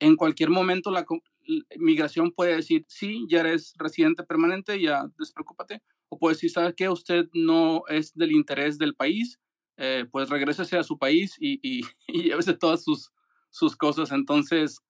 [0.00, 1.06] en cualquier momento la,
[1.46, 5.82] la migración puede decir, sí, ya eres residente permanente, ya despreocúpate.
[6.08, 6.88] O puede decir, ¿sabes qué?
[6.88, 9.38] Usted no es del interés del país
[9.76, 13.10] eh, pues regrésese a su país y, y, y llévese todas sus,
[13.50, 14.12] sus cosas.
[14.12, 14.80] Entonces,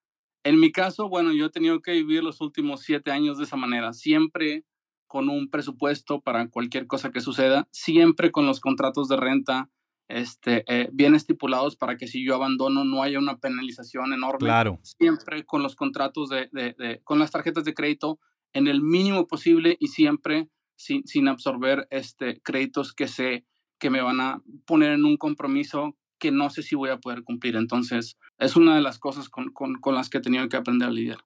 [0.44, 3.56] en mi caso, bueno, yo he tenido que vivir los últimos siete años de esa
[3.56, 4.64] manera, siempre
[5.06, 9.70] con un presupuesto para cualquier cosa que suceda, siempre con los contratos de renta
[10.08, 14.40] este, eh, bien estipulados para que si yo abandono no haya una penalización enorme.
[14.40, 14.80] Claro.
[14.82, 18.18] Siempre con los contratos de, de, de con las tarjetas de crédito
[18.52, 23.46] en el mínimo posible y siempre sin, sin absorber este, créditos que se
[23.78, 27.22] que me van a poner en un compromiso que no sé si voy a poder
[27.22, 27.56] cumplir.
[27.56, 30.88] Entonces, es una de las cosas con, con, con las que he tenido que aprender
[30.88, 31.18] a lidiar.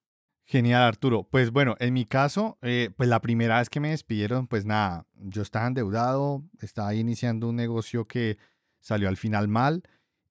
[0.50, 1.28] Genial, Arturo.
[1.30, 5.06] Pues bueno, en mi caso, eh, pues la primera vez que me despidieron, pues nada,
[5.14, 8.38] yo estaba endeudado, estaba iniciando un negocio que
[8.80, 9.82] salió al final mal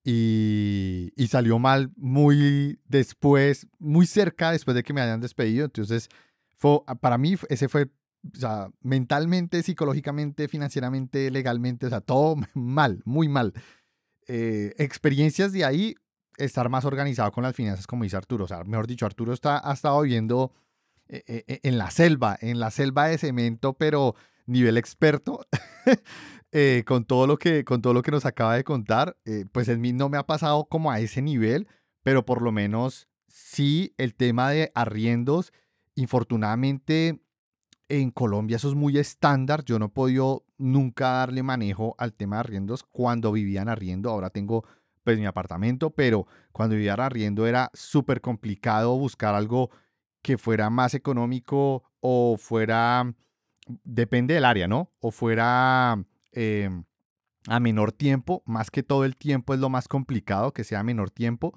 [0.04, 5.66] y, y, salió mal muy después, muy cerca después de que me hayan despedido.
[5.66, 6.10] Entonces,
[6.56, 7.92] fue, para mí ese fue
[8.82, 13.54] mentalmente, psicológicamente, financieramente, legalmente, o sea, todo mal, muy mal.
[14.28, 15.96] Eh, experiencias de ahí,
[16.38, 18.46] estar más organizado con las finanzas, como dice Arturo.
[18.46, 20.54] O sea, mejor dicho, Arturo está, ha estado viviendo
[21.08, 25.46] eh, eh, en la selva, en la selva de cemento, pero nivel experto.
[26.86, 29.18] con, todo lo que, con todo lo que nos acaba de contar,
[29.52, 31.68] pues en mí no me ha pasado como a ese nivel,
[32.02, 35.54] pero por lo menos sí el tema de arriendos,
[35.94, 37.22] infortunadamente
[37.90, 39.64] en Colombia eso es muy estándar.
[39.64, 44.10] Yo no he podido nunca darle manejo al tema de arriendos cuando vivían arriendo.
[44.10, 44.66] Ahora tengo
[45.04, 49.70] pues mi apartamento, pero cuando vivía arriendo era súper complicado buscar algo
[50.22, 53.14] que fuera más económico o fuera,
[53.86, 54.92] depende del área, ¿no?
[55.00, 56.70] O fuera eh,
[57.48, 60.84] a menor tiempo, más que todo el tiempo es lo más complicado, que sea a
[60.84, 61.54] menor tiempo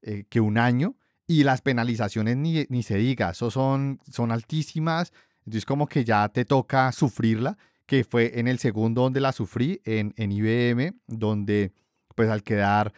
[0.00, 0.96] eh, que un año.
[1.26, 5.12] Y las penalizaciones ni, ni se diga, eso son, son altísimas
[5.46, 7.56] entonces como que ya te toca sufrirla,
[7.86, 11.72] que fue en el segundo donde la sufrí, en, en IBM, donde
[12.14, 12.92] pues al quedar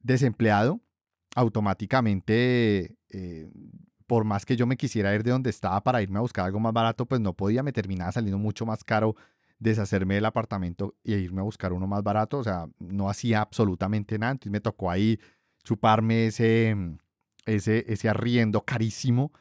[0.00, 0.80] desempleado,
[1.34, 3.50] automáticamente, eh,
[4.06, 6.60] por más que yo me quisiera ir de donde estaba para irme a buscar algo
[6.60, 9.16] más barato, pues no podía, me terminaba saliendo mucho más caro
[9.58, 12.38] deshacerme del apartamento e irme a buscar uno más barato.
[12.38, 14.32] O sea, no hacía absolutamente nada.
[14.32, 15.18] Entonces me tocó ahí
[15.62, 16.76] chuparme ese,
[17.46, 19.32] ese, ese arriendo carísimo.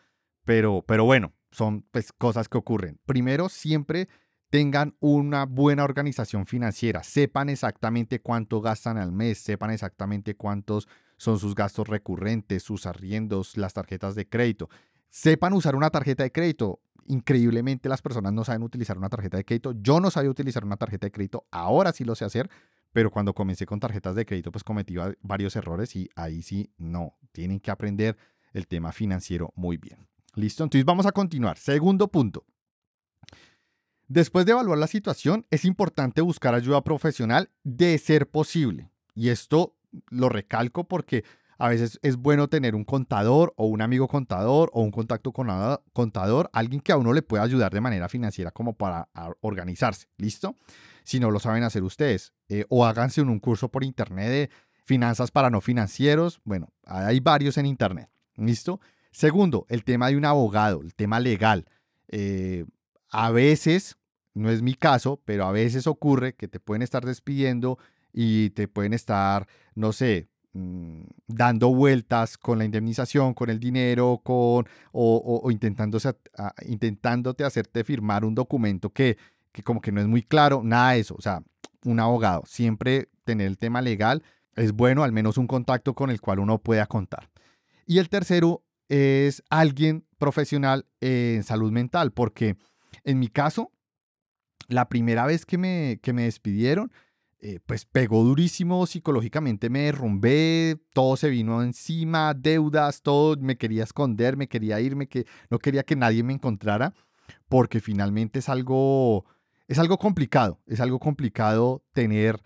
[0.45, 2.99] Pero, pero bueno, son pues cosas que ocurren.
[3.05, 4.07] Primero, siempre
[4.51, 11.39] tengan una buena organización financiera, sepan exactamente cuánto gastan al mes, sepan exactamente cuántos son
[11.39, 14.69] sus gastos recurrentes, sus arriendos, las tarjetas de crédito.
[15.09, 16.81] Sepan usar una tarjeta de crédito.
[17.07, 19.73] Increíblemente las personas no saben utilizar una tarjeta de crédito.
[19.73, 22.49] Yo no sabía utilizar una tarjeta de crédito, ahora sí lo sé hacer,
[22.91, 27.17] pero cuando comencé con tarjetas de crédito pues cometí varios errores y ahí sí no,
[27.31, 28.17] tienen que aprender
[28.51, 30.11] el tema financiero muy bien.
[30.35, 30.63] ¿Listo?
[30.63, 31.57] Entonces vamos a continuar.
[31.57, 32.45] Segundo punto.
[34.07, 38.91] Después de evaluar la situación, es importante buscar ayuda profesional de ser posible.
[39.15, 39.75] Y esto
[40.09, 41.23] lo recalco porque
[41.57, 45.47] a veces es bueno tener un contador o un amigo contador o un contacto con
[45.93, 49.07] contador, alguien que a uno le pueda ayudar de manera financiera como para
[49.41, 50.07] organizarse.
[50.17, 50.55] ¿Listo?
[51.03, 52.33] Si no lo saben hacer ustedes.
[52.49, 54.49] Eh, o háganse un curso por internet de
[54.85, 56.41] finanzas para no financieros.
[56.43, 58.09] Bueno, hay varios en internet.
[58.35, 58.81] ¿Listo?
[59.12, 61.65] Segundo, el tema de un abogado, el tema legal.
[62.08, 62.65] Eh,
[63.10, 63.97] a veces
[64.34, 67.78] no es mi caso, pero a veces ocurre que te pueden estar despidiendo
[68.13, 74.21] y te pueden estar, no sé, mm, dando vueltas con la indemnización, con el dinero,
[74.24, 76.13] con, o, intentándose,
[76.65, 79.17] intentándote hacerte firmar un documento que,
[79.52, 81.15] que como que no es muy claro, nada de eso.
[81.17, 81.43] O sea,
[81.84, 84.24] un abogado, siempre tener el tema legal
[84.56, 87.30] es bueno, al menos un contacto con el cual uno pueda contar.
[87.86, 92.58] Y el tercero es alguien profesional en salud mental, porque
[93.06, 93.71] en mi caso,
[94.67, 96.91] la primera vez que me, que me despidieron,
[97.39, 103.86] eh, pues pegó durísimo psicológicamente, me derrumbé, todo se vino encima, deudas, todo, me quería
[103.86, 106.93] esconder, me quería irme, que no quería que nadie me encontrara,
[107.47, 109.23] porque finalmente es algo,
[109.69, 112.41] es algo complicado, es algo complicado tener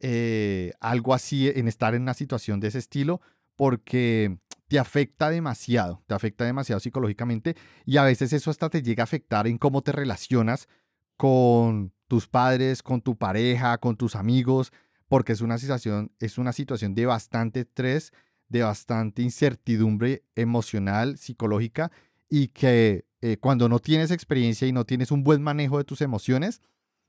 [0.00, 3.20] eh, algo así, en estar en una situación de ese estilo,
[3.54, 4.38] porque
[4.70, 9.04] te afecta demasiado, te afecta demasiado psicológicamente y a veces eso hasta te llega a
[9.04, 10.68] afectar en cómo te relacionas
[11.16, 14.72] con tus padres, con tu pareja, con tus amigos,
[15.08, 18.12] porque es una situación, es una situación de bastante estrés,
[18.48, 21.90] de bastante incertidumbre emocional, psicológica,
[22.28, 26.00] y que eh, cuando no tienes experiencia y no tienes un buen manejo de tus
[26.00, 26.62] emociones,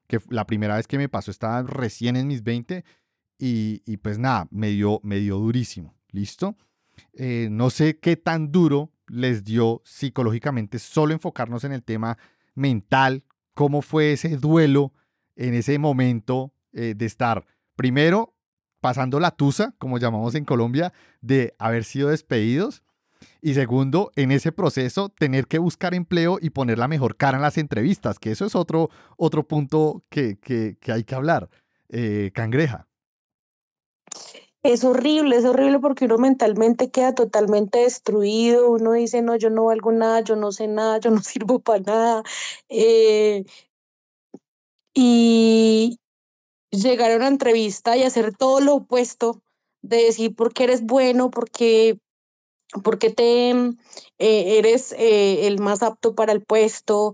[0.07, 2.83] que la primera vez que me pasó estaba recién en mis 20
[3.37, 6.55] y, pues nada, me dio, me dio durísimo, ¿listo?
[7.13, 12.17] Eh, no sé qué tan duro les dio psicológicamente solo enfocarnos en el tema
[12.55, 13.23] mental,
[13.53, 14.93] cómo fue ese duelo
[15.35, 18.33] en ese momento eh, de estar primero
[18.79, 22.83] pasando la tusa, como llamamos en Colombia, de haber sido despedidos.
[23.41, 27.43] Y segundo, en ese proceso, tener que buscar empleo y poner la mejor cara en
[27.43, 30.39] las entrevistas, que eso es otro, otro punto que,
[30.87, 31.49] hay que hablar.
[31.89, 32.87] Eh, cangreja.
[34.63, 39.65] Es horrible, es horrible porque uno mentalmente queda totalmente destruido, uno dice, no, yo no
[39.65, 42.23] valgo nada, yo no sé nada, yo no sirvo para nada.
[42.69, 43.43] Eh,
[44.93, 45.97] y
[46.71, 49.41] llegar a una entrevista y hacer todo lo opuesto,
[49.83, 51.99] de decir por qué eres bueno, porque
[52.83, 53.73] porque te eh,
[54.19, 57.13] eres eh, el más apto para el puesto,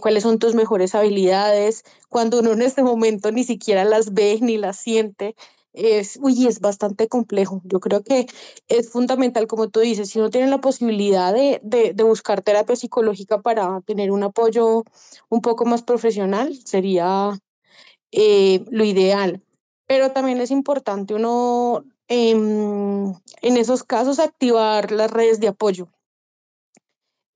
[0.00, 4.58] cuáles son tus mejores habilidades, cuando uno en este momento ni siquiera las ve ni
[4.58, 5.34] las siente
[5.78, 7.62] es, uy, es bastante complejo.
[7.64, 8.26] Yo creo que
[8.68, 12.76] es fundamental, como tú dices, si uno tiene la posibilidad de, de, de, buscar terapia
[12.76, 14.84] psicológica para tener un apoyo
[15.28, 17.38] un poco más profesional, sería
[18.12, 19.42] eh, lo ideal.
[19.86, 25.88] Pero también es importante uno em, en esos casos activar las redes de apoyo.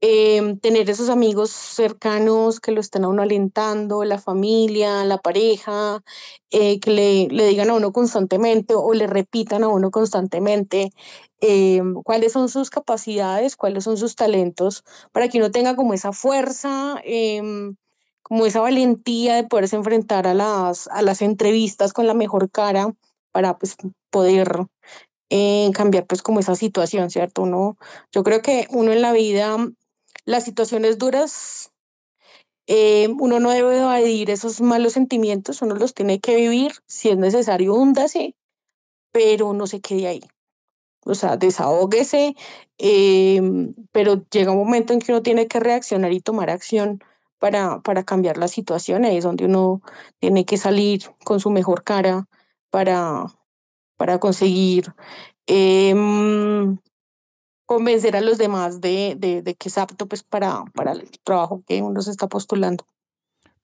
[0.04, 6.02] Em, tener esos amigos cercanos que lo estén a uno alentando, la familia, la pareja,
[6.50, 10.90] eh, que le, digan a uno constantemente o le repitan a uno constantemente
[11.40, 16.12] em, cuáles son sus capacidades, cuáles son sus talentos, para que uno tenga como esa
[16.12, 17.76] fuerza, em,
[18.22, 22.92] como esa valentía de poderse enfrentar a las, a las entrevistas con la mejor cara
[23.30, 23.76] para pues,
[24.10, 24.66] poder
[25.30, 27.42] eh, cambiar pues como esa situación, ¿cierto?
[27.42, 27.78] Uno,
[28.12, 29.56] yo creo que uno en la vida
[30.24, 31.72] las situaciones duras,
[32.66, 37.18] eh, uno no debe evadir esos malos sentimientos, uno los tiene que vivir, si es
[37.18, 38.37] necesario, húndase,
[39.12, 40.22] pero no se quede ahí.
[41.04, 42.37] O sea, desahóguese,
[42.78, 47.00] em, pero llega un momento en que uno tiene que reaccionar y tomar acción
[47.38, 49.04] para, para cambiar la situación.
[49.04, 49.82] Ahí es donde uno
[50.20, 52.28] tiene que salir con su mejor cara
[52.70, 53.26] para,
[53.96, 54.94] para conseguir
[55.48, 55.94] eh,
[57.74, 61.82] convencer a los demás de, de, que es apto pues, para, para el trabajo que
[61.82, 62.87] uno se está postulando.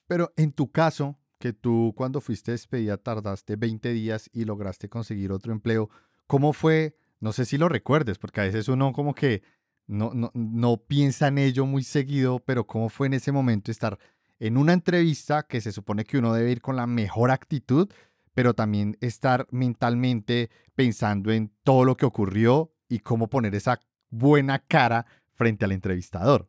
[0.06, 5.32] Pero en tu caso, que tú cuando fuiste despedida tardaste 20 días y lograste conseguir
[5.32, 5.88] otro empleo.
[6.26, 6.96] ¿Cómo fue?
[7.20, 9.42] No sé si lo recuerdes, porque a veces uno como que
[9.86, 13.98] no, no, no piensa en ello muy seguido, pero ¿cómo fue en ese momento estar
[14.38, 17.88] en una entrevista que se supone que uno debe ir con la mejor actitud,
[18.34, 24.58] pero también estar mentalmente pensando en todo lo que ocurrió y cómo poner esa buena
[24.58, 26.48] cara frente al entrevistador?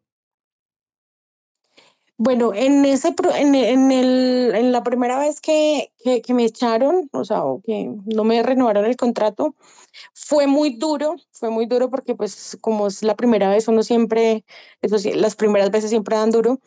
[2.22, 7.24] Bueno, en ese en, en, el, en la primera vez que, que, me echaron, o
[7.24, 9.56] sea, o que no me renovaron el contrato,
[10.14, 14.44] fue muy duro, fue muy duro porque pues como es la primera vez, uno siempre,
[14.82, 16.60] las primeras veces siempre dan duro.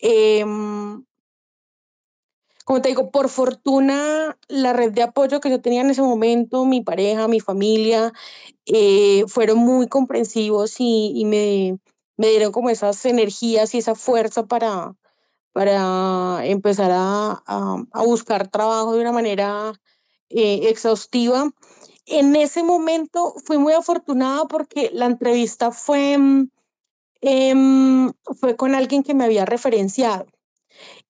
[0.00, 0.44] Eh,
[2.68, 6.66] como te digo, por fortuna, la red de apoyo que yo tenía en ese momento,
[6.66, 8.12] mi pareja, mi familia,
[8.66, 11.78] eh, fueron muy comprensivos y, me,
[12.18, 14.94] dieron como esas energías y esa fuerza para,
[15.54, 19.72] para empezar a, a, buscar trabajo de una manera
[20.28, 21.50] eh, exhaustiva.
[22.04, 26.18] En ese momento fui muy afortunada porque la entrevista fue,
[27.22, 27.54] eh,
[28.38, 30.26] fue con alguien que me había referenciado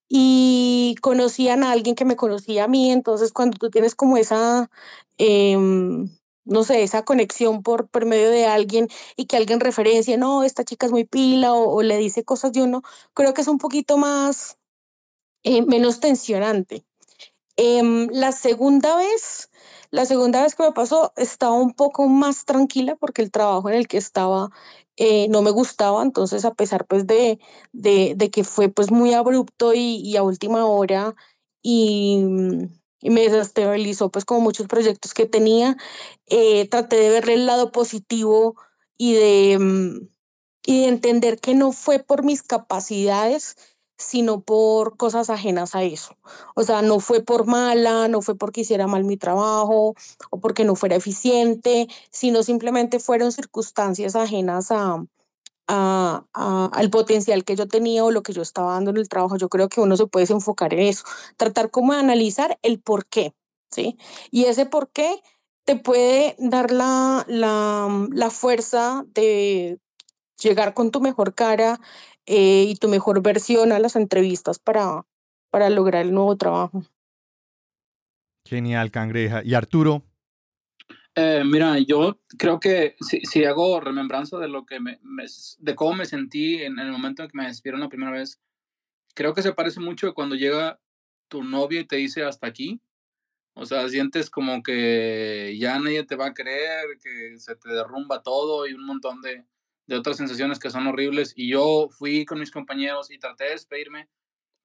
[0.08, 4.70] y conocían a alguien que me conocía a mí, entonces cuando tú tienes como esa...
[5.18, 5.56] Eh,
[6.48, 10.64] no sé, esa conexión por, por medio de alguien y que alguien referencia, no, esta
[10.64, 12.82] chica es muy pila o, le dice cosas de uno,
[13.14, 14.58] creo que es un poquito más,
[15.44, 16.84] eh, menos tensionante.
[17.56, 19.50] Eh, la segunda vez,
[19.90, 23.76] la segunda vez que me pasó, estaba un poco más tranquila porque el trabajo en
[23.76, 24.50] el que estaba
[24.98, 27.38] eh, no me gustaba, entonces a pesar pues de,
[27.72, 31.14] de, de que fue pues muy abrupto y, a última hora
[31.62, 32.22] y
[33.00, 35.76] y me desestabilizó pues como muchos proyectos que tenía.
[36.26, 38.56] Eh, traté de verle el lado positivo
[38.96, 40.08] y de, mm,
[40.66, 43.56] y de entender que no fue por mis capacidades,
[43.98, 46.16] sino por cosas ajenas a eso.
[46.54, 49.94] O sea, no fue por mala, no fue porque hiciera mal mi trabajo
[50.30, 55.04] o porque no fuera eficiente, sino simplemente fueron circunstancias ajenas a,
[55.66, 59.08] a, a, al potencial que yo tenía o lo que yo estaba dando en el
[59.08, 59.36] trabajo.
[59.36, 61.04] Yo creo que uno se puede enfocar en eso,
[61.36, 63.34] tratar como de analizar el por qué,
[63.70, 63.98] ¿sí?
[64.30, 65.22] Y ese por qué
[65.64, 69.78] te puede dar la, la, la fuerza de
[70.40, 71.80] llegar con tu mejor cara
[72.28, 75.06] eh, y tu mejor versión a las entrevistas para,
[75.50, 76.84] para lograr el nuevo trabajo.
[78.44, 79.42] Genial, cangreja.
[79.42, 80.04] ¿Y Arturo?
[81.14, 85.24] Eh, mira, yo creo que si, si, hago remembranza de lo que me, me,
[85.58, 88.38] de cómo me sentí en, en, el momento en que me despidieron la primera vez,
[89.14, 90.78] creo que se parece mucho cuando llega
[91.28, 92.80] tu novia y te dice hasta aquí.
[93.54, 98.22] O sea, sientes como que ya nadie te va a creer, que se te derrumba
[98.22, 99.46] todo y un montón de,
[99.88, 101.32] de otras sensaciones que son horribles.
[101.34, 104.08] Y yo fui con mis compañeros y traté de despedirme,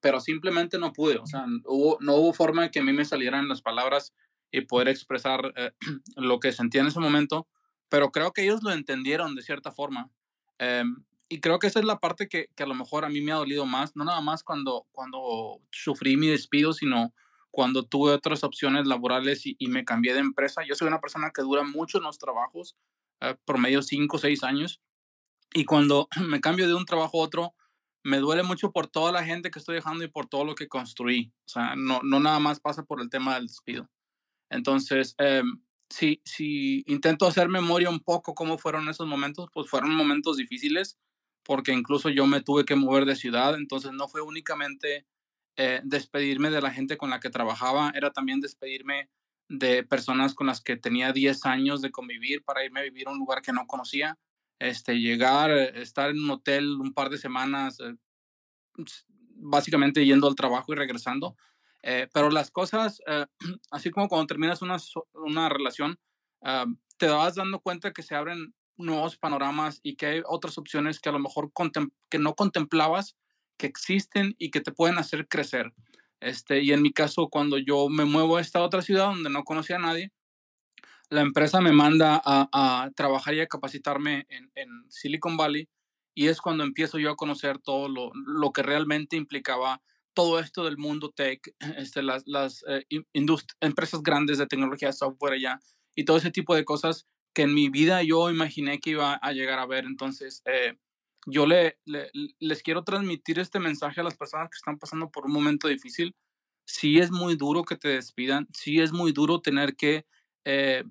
[0.02, 1.18] pero simplemente no pude.
[1.18, 4.14] O sea, hubo, no hubo forma de que a mí me salieran las palabras
[4.52, 5.72] y poder expresar eh,
[6.18, 7.48] lo que sentía en ese momento,
[7.90, 10.12] pero creo que ellos lo entendieron de cierta forma.
[10.60, 10.84] Eh,
[11.30, 13.32] y creo que esa es la parte que, que, a lo mejor a mí me
[13.32, 17.14] ha dolido más, no nada más cuando, cuando sufrí mi despido, sino
[17.50, 20.64] cuando tuve otras opciones laborales y, y me cambié de empresa.
[20.68, 22.76] Yo soy una persona que dura mucho en los trabajos,
[23.22, 24.82] eh, promedio 5 o 6 años,
[25.54, 27.56] y cuando me cambio de un trabajo a otro,
[28.04, 30.68] me duele mucho por toda la gente que estoy dejando y por todo lo que
[30.68, 31.32] construí.
[31.46, 33.90] O sea, no, no nada más pasa por el tema del despido.
[34.50, 35.44] Entonces, eh,
[35.90, 40.98] si, si intento hacer memoria un poco cómo fueron esos momentos, pues fueron momentos difíciles,
[41.44, 45.06] porque incluso yo me tuve que mover de ciudad, entonces no fue únicamente
[45.56, 49.10] eh, despedirme de la gente con la que trabajaba, era también despedirme
[49.50, 53.12] de personas con las que tenía 10 años de convivir para irme a vivir a
[53.12, 54.18] un lugar que no conocía,
[54.64, 57.96] este, llegar, estar en un hotel un par de semanas, eh,
[59.36, 61.36] básicamente yendo al trabajo y regresando.
[61.82, 63.26] Eh, pero las cosas, eh,
[63.72, 64.78] así como cuando terminas una,
[65.14, 66.00] una relación,
[66.42, 71.00] uh, te vas dando cuenta que se abren nuevos panoramas y que hay otras opciones
[71.00, 71.52] que a lo mejor
[72.10, 73.18] que no contemplabas,
[73.58, 75.74] que existen y que te pueden hacer crecer.
[76.22, 79.44] Este, y en mi caso, cuando yo me muevo a esta otra ciudad donde no
[79.44, 80.14] conocía a nadie,
[81.14, 84.50] la empresa me manda a, trabajar y a capacitarme en,
[84.90, 85.70] Silicon Valley
[86.16, 89.82] y es cuando empiezo yo a conocer todo lo, que realmente implicaba
[90.16, 92.86] todo esto del mundo tech, este, las, las eh,
[93.62, 95.60] empresas grandes de tecnología, software allá
[95.96, 99.32] y todo ese tipo de cosas que en mi vida yo imaginé que iba a
[99.32, 99.86] llegar a ver.
[99.86, 100.78] Entonces, eh,
[101.26, 102.10] yo le, le,
[102.40, 106.16] les quiero transmitir este mensaje a las personas que están pasando por un momento difícil.
[106.66, 110.06] Sí es muy duro que te despidan, sí es muy duro tener que
[110.46, 110.84] eh,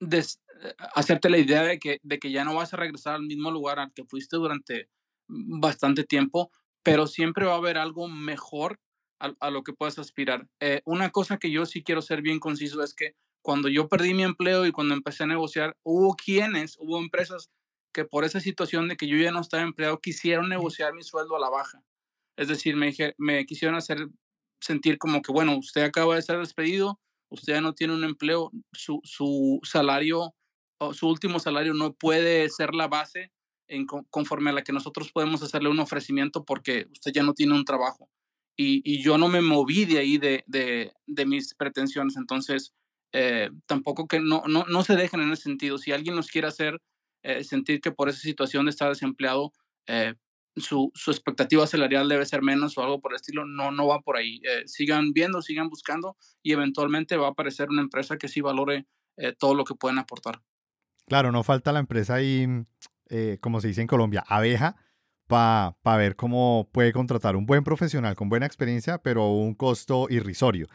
[0.00, 3.22] des, eh, hacerte la idea de que, de que ya no vas a regresar al
[3.22, 4.88] mismo lugar al que fuiste durante
[5.28, 6.50] bastante tiempo,
[6.82, 8.80] pero siempre va a haber algo mejor
[9.20, 10.48] a, lo que puedes aspirar.
[10.60, 14.14] Eh, una cosa que yo sí quiero ser bien conciso es que cuando yo perdí
[14.14, 17.50] mi empleo y cuando empecé a negociar, hubo quienes, hubo empresas
[17.92, 21.36] que por esa situación de que yo ya no estaba empleado, quisieron negociar mi sueldo
[21.36, 21.82] a la baja.
[22.36, 24.08] Es decir, me, me quisieron hacer
[24.60, 26.98] sentir como que, bueno, usted acaba de ser despedido,
[27.30, 30.34] usted ya no tiene un empleo, su, su salario
[30.92, 33.30] su último salario no puede ser la base
[33.68, 37.54] en, conforme a la que nosotros podemos hacerle un ofrecimiento porque usted ya no tiene
[37.54, 38.08] un trabajo.
[38.56, 42.16] Y, y yo no me moví de ahí de, de, de mis pretensiones.
[42.16, 42.74] Entonces,
[43.12, 45.78] eh, tampoco que no, no, no, se dejen en ese sentido.
[45.78, 46.80] Si alguien nos quiere hacer
[47.22, 49.52] eh, sentir que por esa situación estar desempleado,
[49.86, 50.14] eh,
[50.56, 54.00] su, su, expectativa salarial debe ser menos o algo por el estilo, no, no va
[54.00, 54.40] por ahí.
[54.66, 58.86] sigan viendo, sigan buscando y eventualmente va a aparecer una empresa que sí valore
[59.38, 60.42] todo lo que pueden aportar.
[61.06, 62.46] Claro, no falta la empresa ahí,
[63.40, 64.76] como se dice en Colombia, abeja,
[65.30, 70.08] para pa ver cómo puede contratar un buen profesional con buena experiencia, pero un costo
[70.10, 70.66] irrisorio.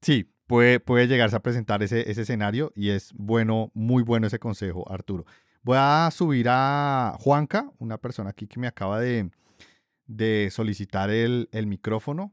[0.00, 4.38] Sí, puede, puede llegarse a presentar ese, ese escenario y es bueno, muy bueno ese
[4.38, 5.26] consejo, Arturo.
[5.62, 9.30] Voy a subir a Juanca, una persona aquí que me acaba de,
[10.06, 12.32] de solicitar el, el micrófono.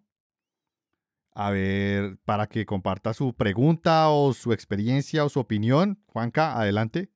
[1.34, 6.02] A ver, para que comparta su pregunta o su experiencia o su opinión.
[6.08, 7.10] Juanca, adelante.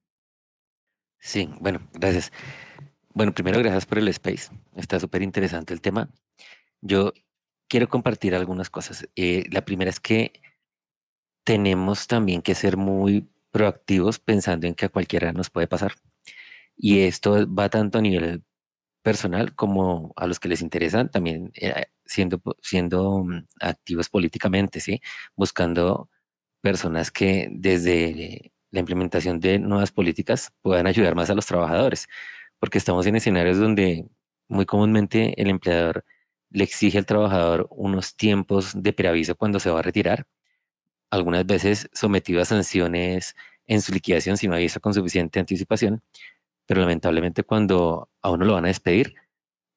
[1.19, 2.31] Sí, bueno, gracias.
[3.13, 4.51] Bueno, primero gracias por el space.
[4.75, 6.09] Está súper interesante el tema.
[6.81, 7.13] Yo
[7.69, 9.07] quiero compartir algunas cosas.
[9.15, 10.33] Eh, la primera es que
[11.45, 15.93] tenemos también que ser muy proactivos pensando en que a cualquiera nos puede pasar.
[16.77, 18.43] Y esto va tanto a nivel
[19.03, 25.01] personal como a los que les interesan, también eh, siendo, siendo mm, activos políticamente, ¿sí?
[25.35, 26.09] Buscando
[26.61, 32.07] personas que desde la implementación de nuevas políticas puedan ayudar más a los trabajadores,
[32.59, 34.07] porque estamos en escenarios donde
[34.49, 36.05] muy comúnmente el empleador
[36.51, 40.25] le exige al trabajador unos tiempos de preaviso cuando se va a retirar
[41.11, 43.35] algunas veces sometido a sanciones
[43.67, 46.01] en su liquidación si no aviso con suficiente anticipación,
[46.65, 49.15] pero lamentablemente cuando a uno lo van a despedir,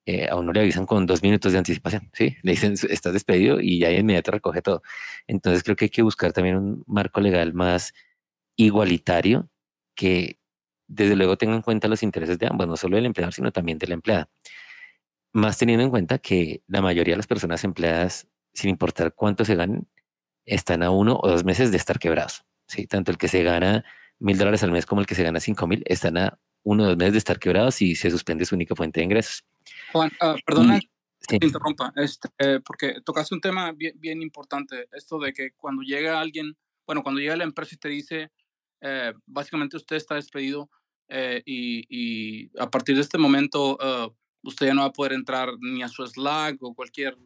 [0.06, 2.36] eh, a uno le avisan con dos minutos de anticipación, ¿sí?
[2.42, 4.82] Le dicen, estás despedido y ya inmediato recoge todo.
[5.28, 7.94] Entonces creo que hay que buscar también un marco legal más
[8.56, 9.48] igualitario
[9.94, 10.38] que
[10.88, 13.78] desde luego tenga en cuenta los intereses de ambos, no solo del empleador, sino también
[13.78, 14.28] de la empleada.
[15.32, 19.54] Más teniendo en cuenta que la mayoría de las personas empleadas, sin importar cuánto se
[19.54, 19.88] ganen,
[20.46, 22.44] están a uno o dos meses de estar quebrados.
[22.66, 22.86] ¿sí?
[22.86, 23.84] Tanto el que se gana
[24.18, 26.86] mil dólares al mes como el que se gana cinco mil están a uno o
[26.86, 29.44] dos meses de estar quebrados y se suspende su única fuente de ingresos.
[29.92, 30.80] Juan, uh, perdona
[31.26, 35.52] que te interrumpa, este, eh, porque tocaste un tema bien, bien, importante, esto de que
[35.52, 38.32] cuando llega alguien, bueno, cuando llega la empresa y te dice,
[38.80, 40.70] eh, básicamente usted está despedido
[41.08, 43.78] eh, y, y, a partir de este momento
[44.42, 47.16] usted ya no va a poder entrar ni a su Slack o cualquier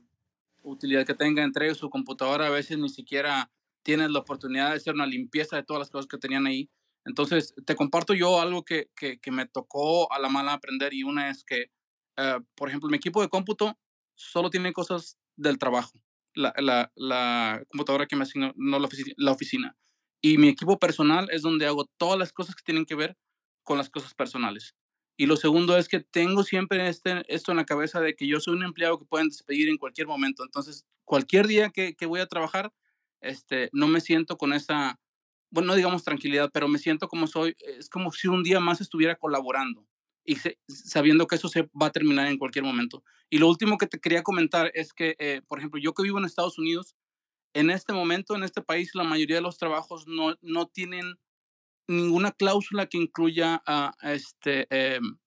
[0.67, 3.51] utilidad que tenga, entre su computadora, a veces ni siquiera
[3.83, 6.69] tienes la oportunidad de hacer una limpieza de todas las cosas que tenían ahí.
[7.05, 11.31] Entonces, te comparto yo algo que, que, me tocó a la mala aprender y una
[11.31, 11.71] es que,
[12.17, 13.79] eh, por ejemplo, mi equipo de cómputo
[14.17, 16.01] solo tiene cosas del trabajo,
[16.35, 16.53] la,
[16.97, 19.77] la, computadora que me asignó, no la oficina.
[20.21, 23.17] Y mi equipo personal es donde hago todas las cosas que tienen que ver
[23.63, 24.75] con las cosas personales.
[25.17, 28.39] Y lo segundo es que tengo siempre este, esto en la cabeza de que yo
[28.41, 30.45] soy un empleado que pueden despedir en cualquier momento.
[30.45, 32.73] Entonces, cualquier día que, que voy a trabajar,
[33.21, 35.01] este, no me siento con esa,
[35.51, 38.81] bueno, no digamos tranquilidad, pero me siento como soy, es como si un día más
[38.81, 39.87] estuviera colaborando
[40.25, 40.37] y
[40.69, 43.03] sabiendo que eso se va a terminar en cualquier momento.
[43.31, 46.19] Y lo último que te quería comentar es que, eh, por ejemplo, yo que vivo
[46.19, 46.97] en Estados Unidos,
[47.55, 51.17] en este momento, en este país, la mayoría de los trabajos no, no tienen
[51.89, 55.19] ninguna cláusula que incluya a, este, em,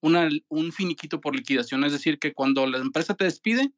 [0.00, 1.84] una, un finiquito por liquidación.
[1.84, 3.72] Es decir, que cuando la empresa te despide,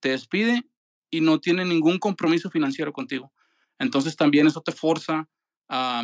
[0.00, 0.66] te despide
[1.10, 3.32] y no tiene ningún compromiso financiero contigo.
[3.78, 5.28] Entonces también eso te forza
[5.68, 6.02] a,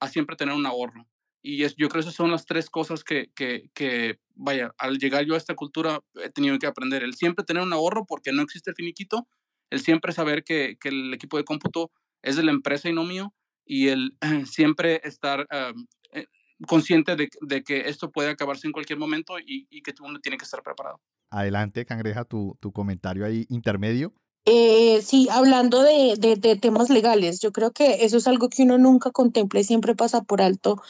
[0.00, 1.08] a siempre tener un ahorro.
[1.42, 4.98] Y es, yo creo que esas son las tres cosas que, que, que, vaya, al
[4.98, 7.02] llegar yo a esta cultura he tenido que aprender.
[7.02, 9.28] El siempre tener un ahorro porque no existe el finiquito,
[9.70, 11.92] el siempre saber que, que el equipo de cómputo
[12.22, 13.32] es de la empresa y no mío,
[13.68, 14.16] y el
[14.50, 16.24] siempre estar eh,
[16.66, 20.38] consciente de, de, que esto puede acabarse en cualquier momento y, y que uno tiene
[20.38, 21.00] que estar preparado.
[21.30, 24.12] Adelante, Cangreja, tu, tu comentario ahí intermedio.
[24.44, 28.62] Eh, sí, hablando de, de, de, temas legales, yo creo que eso es algo que
[28.62, 30.80] uno nunca contempla y siempre pasa por alto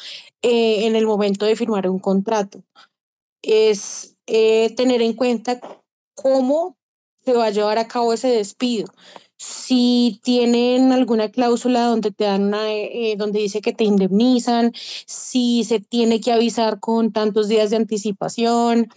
[0.43, 2.63] eh, en el momento de firmar un contrato.
[3.43, 5.61] Es eh, tener en cuenta
[6.15, 6.77] cómo
[7.25, 8.87] se va a llevar a cabo ese despido
[9.39, 14.73] si tienen alguna cláusula donde te dan una, eh, donde dice que te indemnizan,
[15.07, 18.89] si se tiene que avisar con tantos días de anticipación.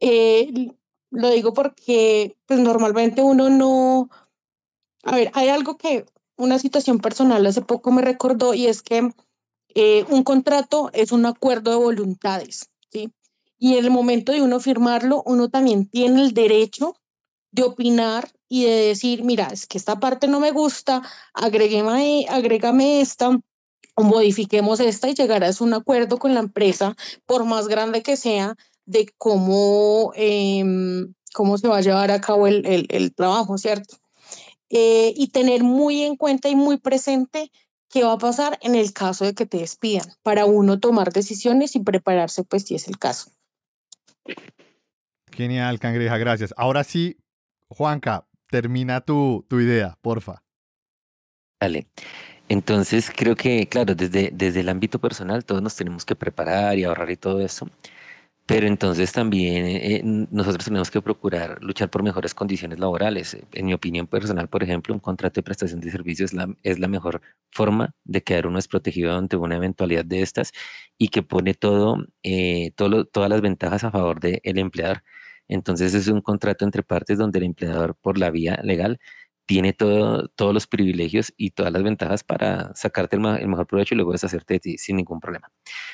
[0.00, 0.72] Eh,
[1.10, 4.10] Lo digo porque pues normalmente uno no...
[5.04, 9.10] A ver, hay algo que una situación personal hace poco me recordó y es que
[9.74, 13.12] eh, un contrato es un acuerdo de voluntades, ¿sí?
[13.58, 16.94] Y en el momento de uno firmarlo, uno también tiene el derecho
[17.52, 21.02] de opinar y de decir, mira, es que esta parte no me gusta,
[21.34, 23.38] agrégame esta,
[23.96, 26.96] modifiquemos esta y llegar a un acuerdo con la empresa,
[27.26, 32.46] por más grande que sea, de cómo, em, cómo se va a llevar a cabo
[32.46, 33.96] el, el, el trabajo, ¿cierto?
[34.70, 37.50] Eh, y tener muy en cuenta y muy presente
[37.88, 41.74] qué va a pasar en el caso de que te despidan, para uno tomar decisiones
[41.74, 43.30] y prepararse, pues si es el caso.
[45.32, 46.52] Genial, Cangreja, gracias.
[46.56, 47.16] Ahora sí,
[47.68, 50.42] Juanca, termina tu, tu idea, porfa.
[51.60, 51.88] Dale.
[52.48, 56.84] Entonces, creo que, claro, desde, desde el ámbito personal todos nos tenemos que preparar y
[56.84, 57.68] ahorrar y todo eso.
[58.46, 63.36] Pero entonces también eh, nosotros tenemos que procurar luchar por mejores condiciones laborales.
[63.52, 66.78] En mi opinión personal, por ejemplo, un contrato de prestación de servicios es la, es
[66.78, 67.20] la mejor
[67.52, 70.52] forma de quedar uno desprotegido ante una eventualidad de estas
[70.98, 75.02] y que pone todo, eh, todo todas las ventajas a favor del empleador.
[75.48, 78.98] Entonces es un contrato entre partes donde el empleador por la vía legal
[79.46, 83.96] tiene todo, todos los privilegios y todas las ventajas para sacarte el, mejor provecho y
[83.96, 85.50] luego deshacerte de ti sin ningún problema.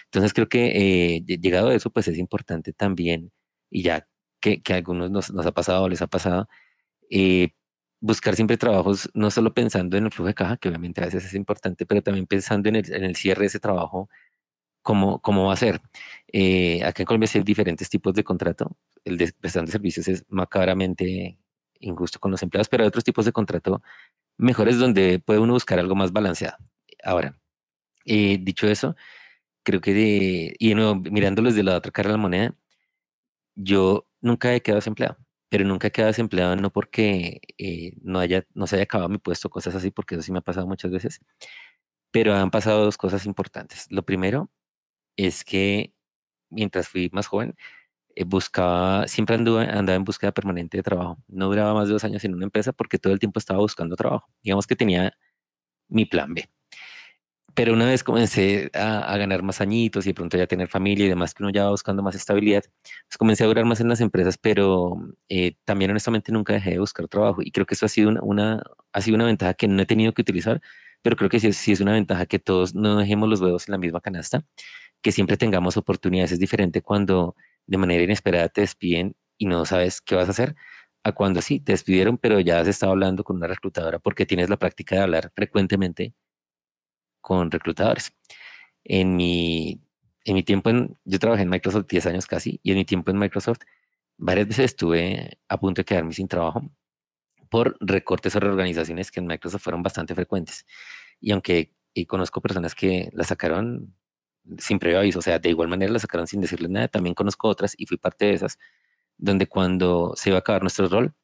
[0.07, 3.33] Entonces creo que eh, llegado a eso, pues es importante también,
[3.71, 4.09] y ya
[4.41, 6.49] que, que a algunos nos, nos, ha pasado o les ha pasado,
[7.11, 7.51] eh,
[8.01, 11.25] buscar siempre trabajos, no solo pensando en el flujo de caja, que obviamente a veces
[11.25, 14.09] es importante, pero también pensando en el, en el cierre de ese trabajo,
[14.85, 15.81] cómo, cómo va a ser.
[16.33, 18.77] Eh, acá en Colombia hay diferentes tipos de contrato.
[19.05, 21.39] El de prestación de servicios es macabramente
[21.81, 23.83] injusto con los empleados, pero hay otros tipos de contrato
[24.39, 26.59] mejores donde puede uno buscar algo más balanceado.
[27.05, 27.39] Ahora,
[28.07, 28.97] eh, dicho eso,
[29.65, 31.03] creo que, de, y de nuevo,
[31.63, 32.55] la otra cara de la moneda,
[33.57, 35.19] yo nunca he quedado desempleado,
[35.49, 39.19] pero nunca he quedado desempleado no porque eh, no, haya, no se haya acabado mi
[39.19, 41.21] puesto, cosas así, porque eso sí me ha pasado muchas veces,
[42.11, 43.87] pero han pasado dos cosas importantes.
[43.91, 44.51] Lo primero
[45.17, 45.95] es que
[46.51, 47.55] mientras fui más joven,
[48.17, 51.19] eh, buscaba, siempre anduve, andaba en búsqueda permanente de trabajo.
[51.29, 53.97] No duraba más de dos años en una empresa porque todo el tiempo estaba buscando
[53.97, 54.29] trabajo.
[54.43, 55.17] Digamos que tenía
[55.89, 56.49] mi plan B.
[57.55, 61.09] Pero una vez comencé a, ganar más añitos y de pronto ya tener familia y
[61.09, 62.65] demás, que uno ya va buscando más estabilidad,
[63.09, 64.97] pues comencé a durar más en las empresas, pero
[65.29, 67.43] eh, también honestamente nunca dejé de buscar trabajo.
[67.43, 68.63] Y creo que eso ha sido una, una,
[68.93, 70.61] ha sido una ventaja que no he tenido que utilizar,
[71.03, 73.73] pero creo que sí, sí es una ventaja que todos no dejemos los huevos en
[73.73, 74.45] la misma canasta,
[75.05, 76.33] que siempre tengamos oportunidades.
[76.33, 77.37] Es diferente cuando
[77.67, 80.57] de manera inesperada te despiden y no sabes qué vas a hacer,
[81.05, 84.49] a cuando sí, te despidieron, pero ya has estado hablando con una reclutadora porque tienes
[84.49, 86.15] la práctica de hablar frecuentemente
[87.21, 88.13] con reclutadores.
[88.85, 89.83] En mi,
[90.25, 90.71] en mi tiempo,
[91.05, 93.61] yo trabajé en Microsoft 10 años casi, y en mi tiempo en Microsoft
[94.17, 96.63] varias veces estuve a punto de quedarme sin trabajo
[97.51, 100.67] por recortes o reorganizaciones que en Microsoft fueron bastante frecuentes.
[101.21, 103.95] Y aunque y conozco personas que la sacaron
[104.59, 106.89] sin previo aviso, o sea, de igual manera la sacaron sin decirles nada.
[106.89, 108.59] También conozco otras y fui parte de esas,
[109.17, 111.15] donde cuando se iba a acabar nuestro rol,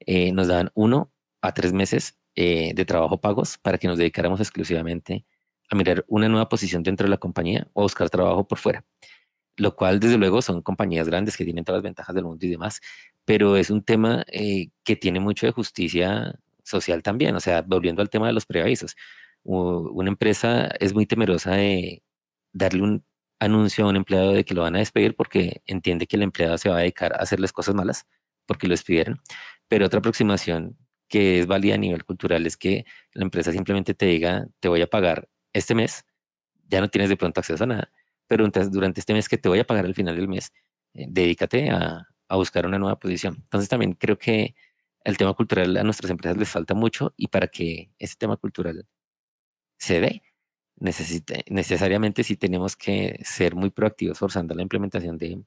[0.00, 1.12] eh, nos daban uno
[1.42, 5.24] a tres meses eh, de trabajo pagos para que nos dedicáramos exclusivamente
[5.70, 8.84] a mirar una nueva posición dentro de la compañía o buscar trabajo por fuera.
[9.56, 12.50] Lo cual, desde luego, son compañías grandes que tienen todas las ventajas del mundo y
[12.50, 12.80] demás,
[13.24, 17.36] pero es un tema eh, que tiene mucho de justicia social también.
[17.36, 18.96] O sea, volviendo al tema de los preavisos,
[19.44, 22.02] una empresa es muy temerosa de
[22.54, 23.04] darle un
[23.40, 26.56] anuncio a un empleado de que lo van a despedir porque entiende que el empleado
[26.56, 28.06] se va a dedicar a hacerles cosas malas
[28.46, 29.20] porque lo despidieron.
[29.68, 30.78] Pero otra aproximación
[31.08, 34.80] que es válida a nivel cultural es que la empresa simplemente te diga, te voy
[34.82, 36.04] a pagar este mes,
[36.68, 37.92] ya no tienes de pronto acceso a nada,
[38.26, 40.52] pero durante este mes que te voy a pagar al final del mes,
[40.94, 43.36] eh, dedícate a, a buscar una nueva posición.
[43.36, 44.54] Entonces también creo que
[45.04, 48.86] el tema cultural a nuestras empresas les falta mucho y para que ese tema cultural
[49.78, 50.22] se dé,
[50.76, 55.42] necesariamente sí tenemos que ser muy proactivos forzando la implementación de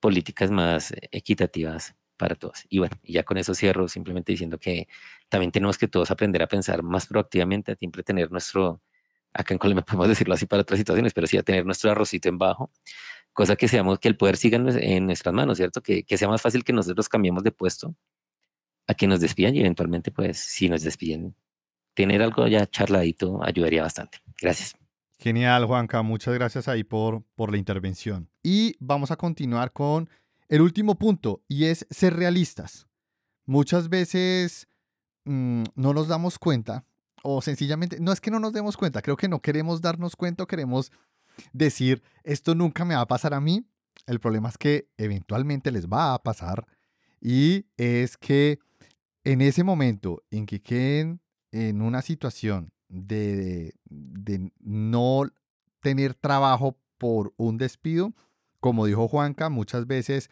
[0.00, 2.64] políticas más equitativas para todos.
[2.68, 4.88] Y bueno, ya con eso cierro simplemente diciendo que
[5.28, 8.82] también tenemos que todos aprender a pensar más proactivamente, a siempre tener nuestro,
[9.32, 12.28] acá en Colombia podemos decirlo así para otras situaciones, pero sí a tener nuestro arrocito
[12.28, 12.70] en bajo,
[13.32, 15.82] cosa que seamos que el poder siga en nuestras manos, ¿cierto?
[15.82, 17.94] Que, que sea más fácil que nosotros cambiemos de puesto
[18.88, 21.34] a que nos despidan y eventualmente, pues, si nos despiden,
[21.98, 24.18] tener algo ya charladito ayudaría bastante.
[24.40, 24.76] Gracias.
[25.18, 26.00] Genial, Juanca.
[26.02, 28.30] Muchas gracias ahí por, por la intervención.
[28.40, 30.08] Y vamos a continuar con
[30.48, 32.86] el último punto y es ser realistas.
[33.46, 34.68] Muchas veces
[35.24, 36.84] mm, no nos damos cuenta
[37.24, 40.46] o sencillamente, no es que no nos demos cuenta, creo que no queremos darnos cuenta
[40.46, 40.92] queremos
[41.52, 43.66] decir, esto nunca me va a pasar a mí.
[44.06, 46.64] El problema es que eventualmente les va a pasar
[47.20, 48.60] y es que
[49.24, 51.20] en ese momento en que queden
[51.52, 55.22] en una situación de, de no
[55.80, 58.12] tener trabajo por un despido,
[58.60, 60.30] como dijo Juanca, muchas veces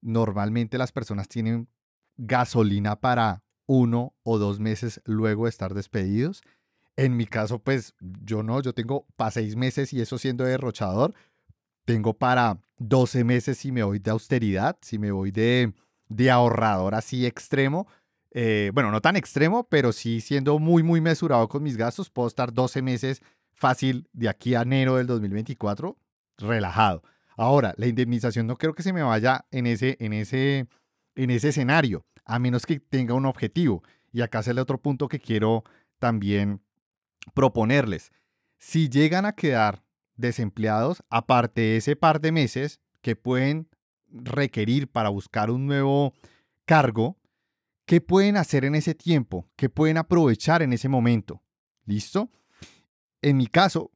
[0.00, 1.68] normalmente las personas tienen
[2.16, 6.42] gasolina para uno o dos meses luego de estar despedidos.
[6.96, 11.14] En mi caso, pues yo no, yo tengo para seis meses y eso siendo derrochador,
[11.84, 15.72] tengo para 12 meses si me voy de austeridad, si me voy de,
[16.08, 17.86] de ahorrador así extremo.
[18.34, 22.28] Eh, bueno, no tan extremo, pero sí siendo muy, muy mesurado con mis gastos, puedo
[22.28, 23.22] estar 12 meses
[23.52, 25.96] fácil de aquí a enero del 2024,
[26.38, 27.02] relajado.
[27.36, 30.66] Ahora, la indemnización no creo que se me vaya en ese, en ese,
[31.14, 33.82] en ese escenario, a menos que tenga un objetivo.
[34.12, 35.64] Y acá es el otro punto que quiero
[35.98, 36.60] también
[37.34, 38.12] proponerles.
[38.58, 39.82] Si llegan a quedar
[40.16, 43.68] desempleados, aparte de ese par de meses que pueden
[44.08, 46.12] requerir para buscar un nuevo
[46.64, 47.16] cargo,
[47.86, 49.48] ¿qué pueden hacer en ese tiempo?
[49.56, 51.42] ¿Qué pueden aprovechar en ese momento?
[51.84, 52.30] ¿Listo?
[53.20, 53.90] En mi caso,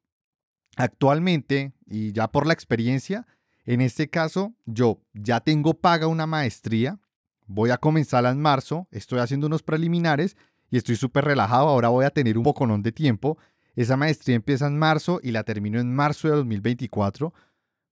[0.77, 3.27] actualmente, y ya por la experiencia,
[3.65, 7.01] en este caso, yo ya tengo paga una maestría,
[7.47, 10.37] voy a comenzarla en marzo, estoy haciendo unos preliminares
[10.71, 13.39] y estoy súper relajado, ahora voy a tener un boconón de tiempo.
[13.75, 17.35] Esa maestría empieza en marzo y la termino en marzo de 2024,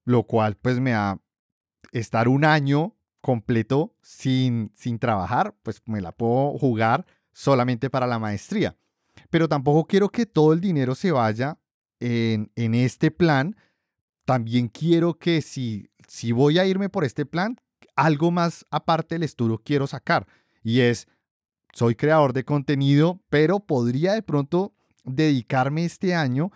[0.04, 1.20] lo cual pues me da
[1.92, 8.18] estar un año completo sin, sin trabajar, pues me la puedo jugar solamente para la
[8.18, 8.76] maestría.
[9.30, 11.58] Pero tampoco quiero que todo el dinero se vaya
[12.00, 13.56] en, en este plan.
[14.26, 17.56] También quiero que si, si voy a irme por este plan,
[17.96, 20.26] algo más aparte del estudio quiero sacar.
[20.62, 21.08] Y es,
[21.72, 26.52] soy creador de contenido, pero podría de pronto dedicarme este año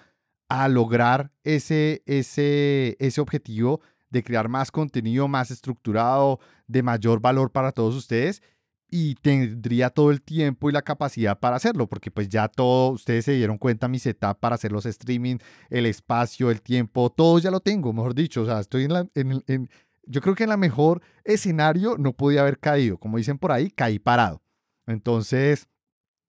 [0.50, 7.50] a lograr ese, ese, ese objetivo de crear más contenido más estructurado, de mayor valor
[7.50, 8.42] para todos ustedes
[8.90, 13.26] y tendría todo el tiempo y la capacidad para hacerlo, porque pues ya todo, ustedes
[13.26, 15.36] se dieron cuenta mi setup para hacer los streaming,
[15.68, 19.06] el espacio, el tiempo, todo ya lo tengo, mejor dicho, o sea, estoy en, la,
[19.14, 19.68] en, en
[20.06, 23.70] yo creo que en la mejor escenario no podía haber caído, como dicen por ahí,
[23.70, 24.42] caí parado.
[24.86, 25.68] Entonces,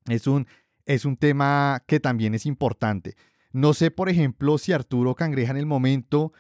[0.09, 0.45] es un,
[0.85, 3.15] es un tema que también es importante.
[3.53, 6.33] No sé, por ejemplo, si Arturo Cangreja en el momento,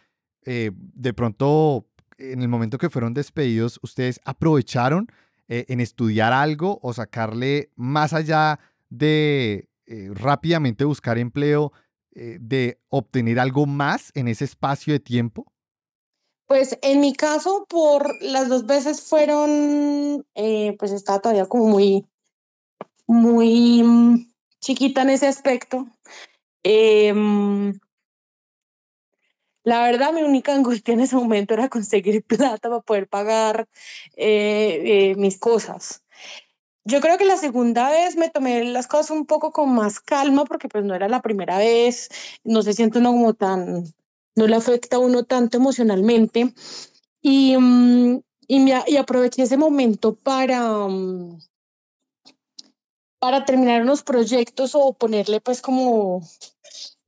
[0.45, 1.85] eh, de pronto,
[2.17, 5.07] en el momento que fueron despedidos, ustedes aprovecharon
[5.47, 8.59] eh, en estudiar algo o sacarle más allá
[8.89, 11.71] de eh, rápidamente buscar empleo,
[12.11, 15.45] de obtener algo más en ese espacio de tiempo?
[16.47, 22.05] Pues en mi caso, por las dos veces fueron, pues estaba todavía como muy,
[23.07, 24.27] muy mm,
[24.59, 25.87] chiquita en ese aspecto.
[26.63, 27.79] Em,
[29.69, 33.67] la verdad, mi única angustia en ese momento era conseguir plata para poder pagar
[34.17, 36.03] eh, eh, mis cosas.
[36.85, 40.45] Yo creo que la segunda vez me tomé las cosas un poco con más calma
[40.45, 42.09] porque pues no era la primera vez,
[42.43, 43.83] no se siente uno como tan,
[44.35, 46.51] no le afecta a uno tanto emocionalmente
[47.21, 51.39] y, mm, y, aproveché ese momento para, mm,
[53.19, 56.23] para terminar unos proyectos o ponerle pues como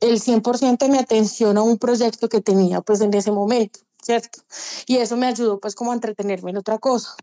[0.02, 4.40] el 100% de mi atención a un proyecto que tenía pues en ese momento, ¿cierto?
[4.88, 7.16] Y eso me ayudó pues como a entretenerme en otra cosa.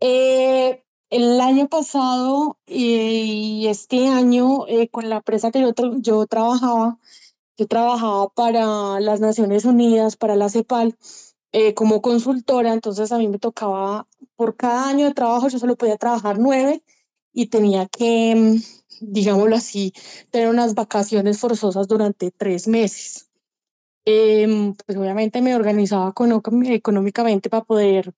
[0.00, 6.98] Eh, el año pasado y este año eh, con la empresa que yo, yo trabajaba,
[7.56, 10.96] yo trabajaba para las Naciones Unidas, para la CEPAL,
[11.52, 15.76] eh, como consultora, entonces a mí me tocaba, por cada año de trabajo yo solo
[15.76, 16.82] podía trabajar nueve
[17.32, 18.58] y tenía que
[19.12, 19.92] digámoslo así,
[20.30, 23.30] tener unas vacaciones forzosas durante tres meses.
[24.06, 26.12] Eh, pues obviamente me organizaba
[26.68, 28.12] económicamente para poder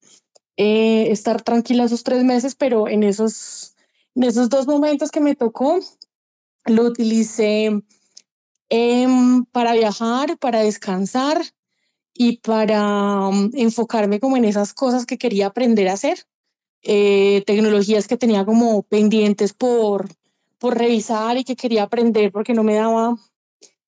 [0.57, 3.77] eh, estar tranquila esos tres meses, pero en esos,
[4.15, 5.79] en esos dos momentos que me tocó,
[6.65, 7.83] lo utilicé
[8.71, 9.07] eh,
[9.53, 11.41] para viajar, para descansar
[12.15, 16.27] y para um, enfocarme como en esas cosas que quería aprender a hacer,
[16.83, 20.09] eh, tecnologías que tenía como pendientes por,
[20.59, 23.17] por revisar y que quería aprender porque no me daba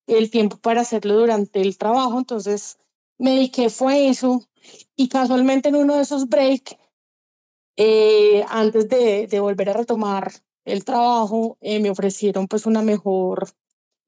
[0.06, 2.18] el tiempo para hacerlo durante el trabajo.
[2.18, 2.78] Entonces
[3.18, 4.48] me dediqué fue eso
[4.96, 6.76] y casualmente en uno de esos breaks,
[7.76, 10.32] eh, antes de, de, volver a retomar
[10.64, 13.48] el trabajo, eh, me ofrecieron pues una mejor,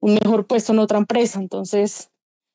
[0.00, 1.38] un mejor puesto en otra empresa.
[1.40, 2.10] Entonces,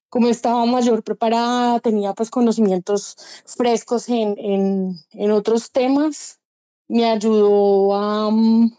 [0.09, 6.39] como estaba mayor preparada, tenía pues conocimientos frescos en, en, en otros temas,
[6.87, 8.71] me ayudó a, mm,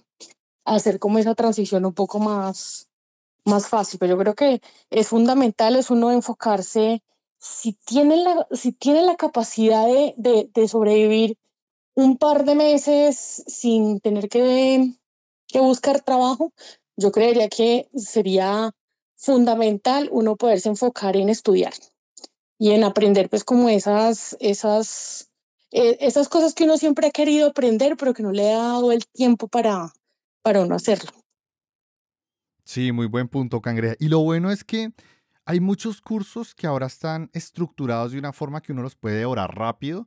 [0.67, 2.89] hacer como esa transición un poco más,
[3.45, 3.99] más fácil.
[3.99, 4.61] Pero yo creo que
[4.91, 7.03] es fundamental, es uno enfocarse,
[7.39, 11.39] si tiene la, si tiene la capacidad de, de, sobrevivir
[11.95, 14.95] un par de meses sin tener que,
[15.47, 16.53] que buscar trabajo,
[16.97, 18.73] yo creería que sería
[19.17, 21.73] fundamental uno poderse enfocar en estudiar
[22.59, 25.31] y en aprender pues como esas, esas,
[25.71, 28.93] eh, esas cosas que uno siempre ha querido aprender, pero que no le ha dado
[28.93, 29.93] el tiempo para,
[30.47, 31.11] para uno hacerlo.
[32.63, 33.97] Sí, muy buen punto, Cangreja.
[33.99, 34.93] Y lo bueno es que
[35.45, 39.57] hay muchos cursos que ahora están estructurados de una forma que uno los puede orar
[39.59, 40.07] rápido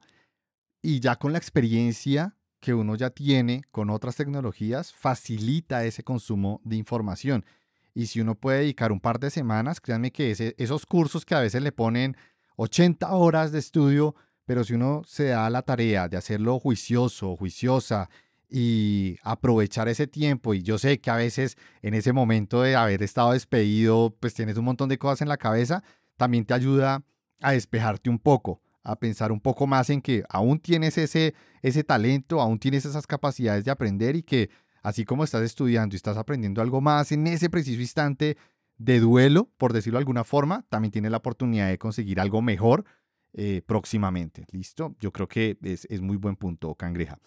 [0.82, 6.62] y ya con la experiencia que uno ya tiene con otras tecnologías, facilita ese consumo
[6.64, 7.46] de información.
[7.94, 11.42] Y si uno puede dedicar un par de semanas, créanme que esos cursos que a
[11.42, 12.16] veces le ponen
[12.56, 14.16] 80 horas de estudio,
[14.46, 18.10] pero si uno se da la tarea de hacerlo juicioso, juiciosa
[18.50, 23.04] y aprovechar ese tiempo, y yo sé que a veces en ese momento de haber
[23.04, 25.84] estado despedido, pues tienes un montón de cosas en la cabeza,
[26.18, 27.04] también te ayuda
[27.41, 31.84] a despejarte un poco, a pensar un poco más en que aún tienes ese, ese
[31.84, 34.50] talento, aún tienes esas capacidades de aprender y que
[34.82, 38.38] así como estás estudiando y estás aprendiendo algo más en ese preciso instante
[38.78, 42.86] de duelo, por decirlo de alguna forma, también tienes la oportunidad de conseguir algo mejor
[43.34, 44.45] eh, próximamente.
[44.52, 44.95] ¿Listo?
[45.00, 47.20] Yo creo que es, es, muy buen punto, Cangreja.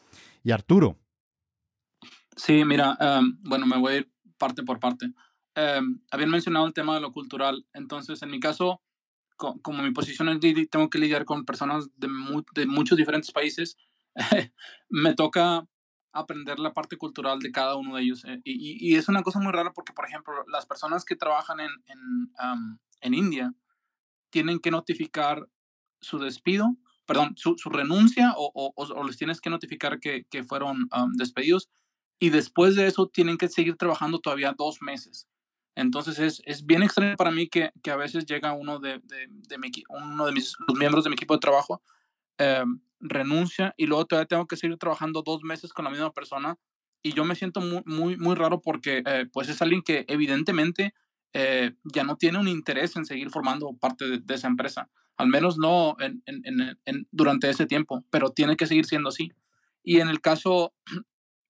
[0.43, 0.99] Y Arturo.
[2.37, 5.07] Sí, mira, em, bueno, me voy a ir parte por parte.
[5.55, 8.80] Um, habían mencionado el tema de lo cultural, entonces en mi caso,
[9.37, 12.09] como mi posición es tengo que lidiar con personas de,
[12.66, 13.76] muchos diferentes países,
[14.89, 15.66] me toca
[16.12, 18.24] aprender la parte cultural de cada uno de ellos.
[18.24, 21.70] Eh, y, es una cosa muy rara porque, por ejemplo, las personas que trabajan en,
[23.01, 23.53] en, India
[24.30, 25.49] tienen que notificar
[26.01, 30.89] su despido, perdón, su, renuncia o, o, o, les tienes que notificar que, que fueron
[31.14, 31.68] despedidos
[32.19, 35.29] y después de eso tienen que seguir trabajando todavía dos meses.
[35.75, 39.27] Entonces es, es bien extraño para mí que, que a veces llega uno de, de,
[39.29, 41.83] de mi, uno de mis, los miembros de mi equipo de trabajo
[42.39, 42.65] eh,
[43.01, 46.59] renuncia y luego todavía tengo que seguir trabajando dos meses con la misma persona
[47.03, 50.95] y yo me siento muy, muy, muy raro porque eh, pues es alguien que evidentemente
[51.33, 55.59] eh, ya no tiene un interés en seguir formando parte de, esa empresa, al menos
[55.59, 59.33] no en, en, en, durante ese tiempo, pero tiene que seguir siendo así.
[59.83, 60.75] Y en el caso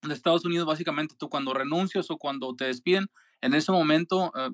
[0.02, 3.08] de Estados Unidos, básicamente tú cuando renuncias o cuando te despiden,
[3.40, 4.50] en ese momento eh,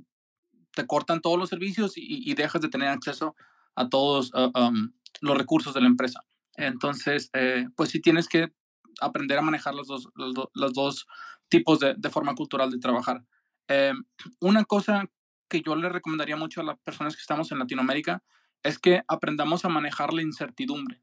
[0.75, 3.35] te cortan todos los servicios y, y, dejas de tener acceso
[3.75, 6.25] a todos um, los recursos de la empresa.
[6.55, 8.53] Entonces, eh, pues sí tienes que
[9.01, 11.07] aprender a manejar los dos, los, dos
[11.49, 13.25] tipos de, de, forma cultural de trabajar.
[13.69, 13.93] Eh,
[14.41, 15.05] una cosa
[15.49, 18.23] que yo le recomendaría mucho a las personas que estamos en Latinoamérica
[18.63, 21.01] es que aprendamos a manejar la incertidumbre.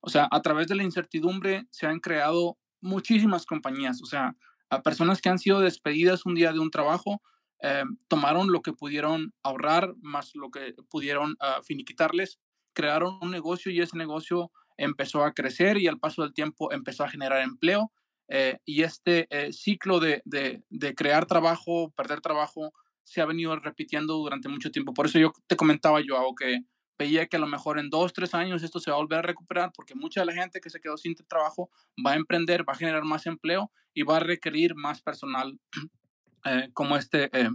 [0.00, 4.36] O sea, a través de la incertidumbre se han creado muchísimas compañías, o sea,
[4.70, 7.20] a personas que han sido despedidas un día de un trabajo,
[7.62, 12.38] eh, tomaron lo que pudieron ahorrar más lo que pudieron uh, finiquitarles,
[12.74, 17.04] crearon un negocio y ese negocio empezó a crecer y al paso del tiempo empezó
[17.04, 17.92] a generar empleo.
[18.28, 22.72] Eh, y este eh, ciclo de, de, de, crear trabajo, perder trabajo,
[23.04, 24.92] se ha venido repitiendo durante mucho tiempo.
[24.92, 26.62] Por eso yo te comentaba, yo que
[26.98, 29.22] veía que a lo mejor en dos, tres años esto se va a volver a
[29.22, 31.70] recuperar porque mucha de la gente que se quedó sin trabajo
[32.04, 35.58] va a emprender, va a generar más empleo y va a requerir más personal
[36.44, 37.50] eh, como este, eh,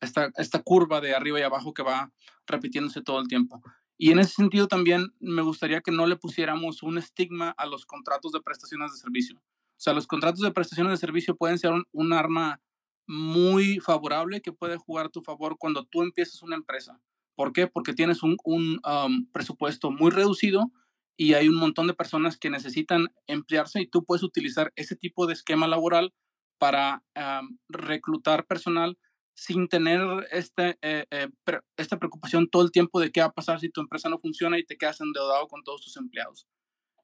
[0.00, 2.12] esta, esta curva de arriba y abajo que va
[2.46, 3.62] repitiéndose todo el tiempo.
[3.96, 7.84] Y en ese sentido también me gustaría que no le pusiéramos un estigma a los
[7.84, 9.38] contratos de prestaciones de servicio.
[9.38, 12.60] O sea, los contratos de prestaciones de servicio pueden ser un, un arma
[13.08, 17.00] muy favorable que puede jugar a tu favor cuando tú empiezas una empresa.
[17.38, 17.68] ¿Por qué?
[17.68, 20.72] Porque tienes un, un um, presupuesto muy reducido
[21.16, 25.28] y hay un montón de personas que necesitan emplearse y tú puedes utilizar ese tipo
[25.28, 26.12] de esquema laboral
[26.58, 28.98] para um, reclutar personal
[29.36, 30.00] sin tener
[30.32, 31.28] este, eh, eh,
[31.76, 34.58] esta preocupación todo el tiempo de qué va a pasar si tu empresa no funciona
[34.58, 36.48] y te quedas endeudado con todos tus empleados.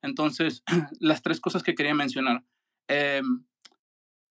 [0.02, 0.64] Entonces,
[0.98, 2.42] las tres cosas que quería mencionar.
[2.88, 3.22] Eh,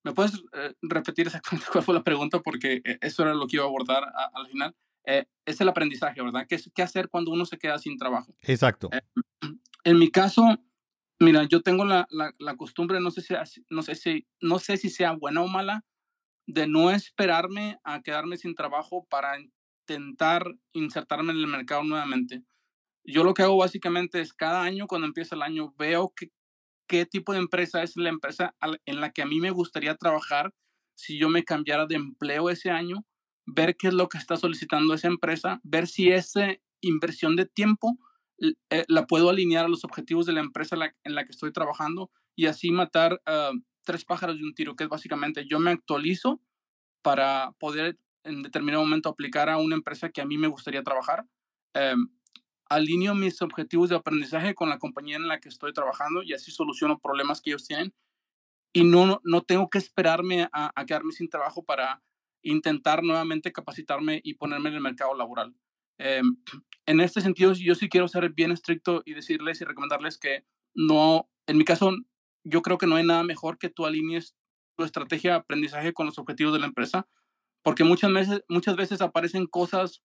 [0.03, 2.41] ¿Me puedes eh, repetir exactamente cuál fue la pregunta?
[2.41, 4.75] Porque eh, eso era lo que iba a abordar al final.
[5.05, 6.45] Eh, es el aprendizaje, ¿verdad?
[6.47, 8.35] ¿Qué, ¿Qué, hacer cuando uno se queda sin trabajo?
[8.41, 8.89] Exacto.
[9.83, 10.57] en mi caso,
[11.19, 13.33] mira, yo tengo la, la, la, costumbre, no sé, si,
[13.69, 15.85] no, sé si, no sé si sea buena o mala,
[16.47, 22.43] de no esperarme a quedarme sin trabajo para intentar insertarme en el mercado nuevamente.
[23.05, 26.31] Yo lo que hago básicamente es cada año, cuando empieza el año, veo que,
[26.87, 30.53] qué tipo de empresa es la empresa en la que a mí me gustaría trabajar
[30.95, 33.05] si yo me cambiara de empleo ese año,
[33.45, 36.47] ver qué es lo que está solicitando esa empresa, ver si esa
[36.81, 37.97] inversión de tiempo
[38.69, 42.11] eh, la puedo alinear a los objetivos de la empresa en la que estoy trabajando
[42.35, 46.41] y así matar uh, tres pájaros de un tiro, que es básicamente yo me actualizo
[47.01, 51.25] para poder en determinado momento aplicar a una empresa que a mí me gustaría trabajar.
[51.75, 52.09] Um,
[52.69, 56.51] alineo mis objetivos de aprendizaje con la compañía en la que estoy trabajando y así
[56.51, 57.93] soluciono problemas que ellos tienen
[58.73, 62.01] y no, no tengo que esperarme a, quedarme sin trabajo para
[62.43, 65.55] intentar nuevamente capacitarme y ponerme en el mercado laboral.
[65.97, 66.37] Em,
[66.85, 71.29] en este sentido, yo sí quiero ser bien estricto y decirles y recomendarles que no,
[71.47, 71.91] en mi caso,
[72.43, 74.35] yo creo que no hay nada mejor que tú alinees
[74.75, 77.07] tu estrategia de aprendizaje con los objetivos de la empresa,
[77.63, 80.03] porque muchas veces, muchas veces aparecen cosas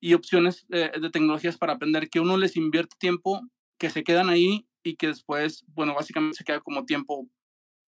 [0.00, 3.42] y opciones de, tecnologías para aprender que uno les invierte tiempo,
[3.78, 7.28] que se quedan ahí y que después, bueno, básicamente se queda como tiempo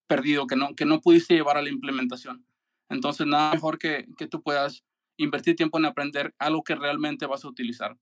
[0.07, 2.45] perdido, que no, que no pudiste llevar a la implementación.
[2.91, 4.85] Entonces, nada mejor que, que tú puedas
[5.17, 7.97] invertir tiempo en aprender algo que realmente vas a utilizar.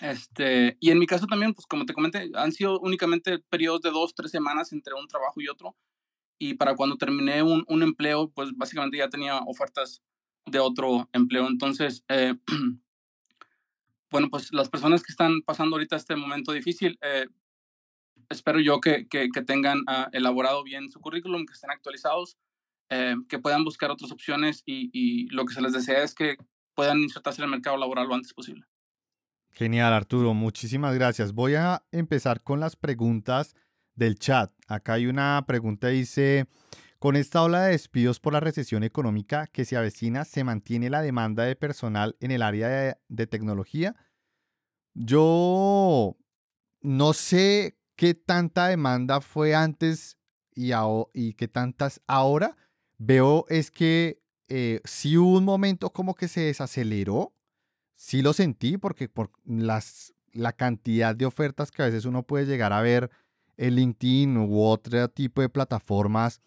[0.00, 3.90] Este, y en mi caso también, pues como te comenté, han sido únicamente periodos de
[3.90, 5.76] dos, tres semanas entre un trabajo y otro.
[6.38, 10.02] Y para cuando terminé un, un empleo, pues básicamente ya tenía ofertas
[10.46, 11.46] de otro empleo.
[11.46, 12.34] Entonces, eh,
[14.10, 17.26] bueno, pues las personas que están pasando ahorita este momento difícil, eh,
[18.30, 22.38] espero yo que, que, tengan ah, elaborado bien su currículum, que estén actualizados,
[22.92, 26.36] eh, que puedan buscar otras opciones y, lo que se les desea es que
[26.74, 28.64] puedan insertarse en el mercado laboral lo antes posible.
[29.52, 30.34] Genial, Arturo.
[30.34, 31.32] Muchísimas gracias.
[31.32, 33.54] Voy a empezar con las preguntas
[33.94, 34.52] del chat.
[34.66, 36.46] Acá hay una pregunta, dice,
[36.98, 41.00] con esta ola de despidos por la recesión económica que se avecina, ¿se mantiene la
[41.00, 43.94] demanda de personal en el área de, tecnología?
[44.94, 46.16] Yo
[46.80, 50.18] no sé qué tanta demanda fue antes
[50.54, 50.72] y,
[51.14, 52.56] y qué tantas ahora.
[53.02, 57.32] Veo es que eh, sí hubo un momento como que se desaceleró.
[57.94, 62.44] Sí lo sentí porque por las, la cantidad de ofertas que a veces uno puede
[62.44, 63.10] llegar a ver
[63.56, 66.42] en LinkedIn u otro tipo de plataformas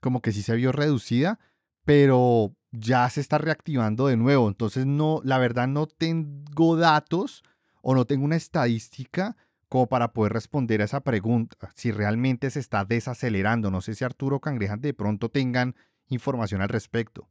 [0.00, 1.38] como que sí se vio reducida,
[1.84, 4.48] pero ya se está reactivando de nuevo.
[4.48, 7.42] Entonces, no, la verdad no tengo datos
[7.82, 9.36] o no tengo una estadística
[9.68, 13.70] como para poder responder a esa pregunta, si realmente se está desacelerando.
[13.70, 15.76] No sé si Arturo Cangrejan de pronto tengan
[16.08, 17.28] información al respecto.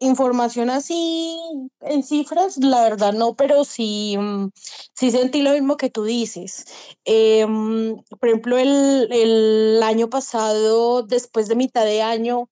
[0.00, 1.38] Información así
[1.80, 4.50] en cifras, la verdad no, pero sí, mm,
[4.92, 6.66] sí sentí lo mismo que tú dices.
[7.04, 12.50] Em, por ejemplo, el, el año pasado, después de mitad de año,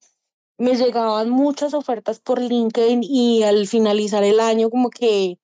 [0.58, 5.38] me llegaban muchas ofertas por LinkedIn y al finalizar el año como que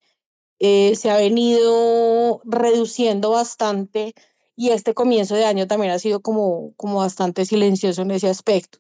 [0.61, 4.15] eh, se ha venido reduciendo bastante
[4.57, 8.79] y este comienzo de año también ha sido como, como bastante silencioso en ese aspecto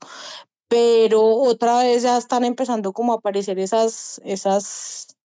[0.68, 5.16] pero otra vez ya están empezando como a aparecer esas, esas,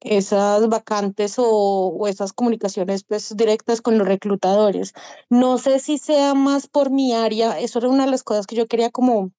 [0.00, 4.92] esas vacantes o, o, esas comunicaciones pues directas con los reclutadores.
[5.30, 8.56] No sé si sea más por mi área, eso era una de las cosas que
[8.56, 9.32] yo quería como,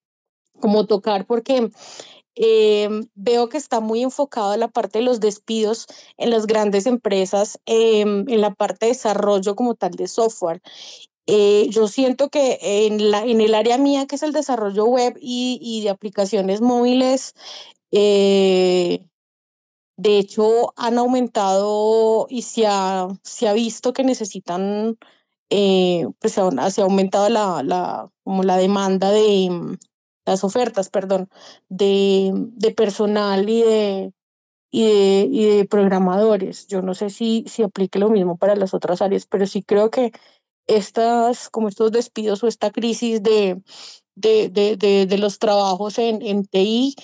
[0.60, 1.70] como tocar porque
[2.36, 5.88] eh, veo que está muy enfocado en la parte de los despidos
[6.18, 10.62] en las grandes empresas, em, en la parte de desarrollo como tal de software.
[11.34, 15.18] Eh, yo siento que en, la, en el área mía, que es el desarrollo web
[15.22, 17.36] y, y de aplicaciones móviles,
[17.92, 19.08] eh,
[19.96, 24.98] de hecho han aumentado y se ha, se ha visto que necesitan,
[25.50, 29.78] eh, pues se ha, aumentado la, la, como la demanda de mm,
[30.26, 31.30] las ofertas, perdón,
[31.70, 34.14] de, de personal y de,
[34.72, 36.68] y de, y de programadores.
[36.68, 39.92] Yo no sé si, si aplique lo mismo para las otras áreas, pero sí creo
[39.92, 40.12] que
[40.78, 43.62] estas, como estos despidos o esta crisis de,
[44.16, 46.96] de, de, de, los trabajos en, en TI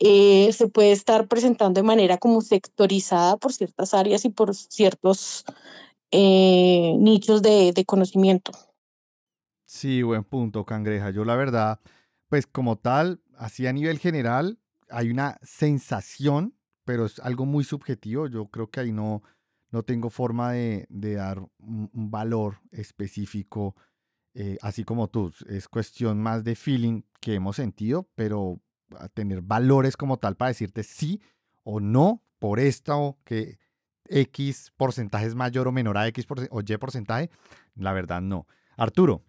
[0.00, 5.44] eh, se puede estar presentando de manera como sectorizada por ciertas áreas y por ciertos
[6.10, 8.52] eh, nichos de, de conocimiento.
[9.64, 11.10] Sí, buen punto, Cangreja.
[11.10, 11.80] Yo la verdad,
[12.28, 14.58] pues como tal, así a nivel general,
[14.88, 16.54] hay una sensación,
[16.84, 18.28] pero es algo muy subjetivo.
[18.28, 19.22] Yo creo que ahí no,
[19.70, 23.76] no tengo forma de, dar un, valor específico,
[24.34, 25.32] eh, así como tú.
[25.48, 28.60] Es cuestión más de feeling que hemos sentido, pero
[29.14, 31.20] tener valores como tal para decirte sí
[31.62, 33.58] o no por esto que
[34.08, 37.30] X porcentaje es mayor o menor a X o Y porcentaje,
[37.74, 38.46] la verdad no.
[38.76, 39.24] Arturo.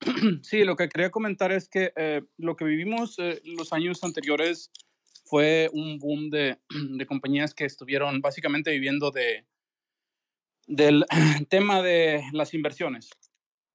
[0.42, 4.70] Sí, lo que quería comentar es que eh, lo que vivimos eh, los años anteriores
[5.24, 6.58] fue un boom de,
[6.96, 9.46] de, compañías que estuvieron básicamente viviendo de,
[10.66, 11.04] del
[11.48, 13.10] tema de las inversiones,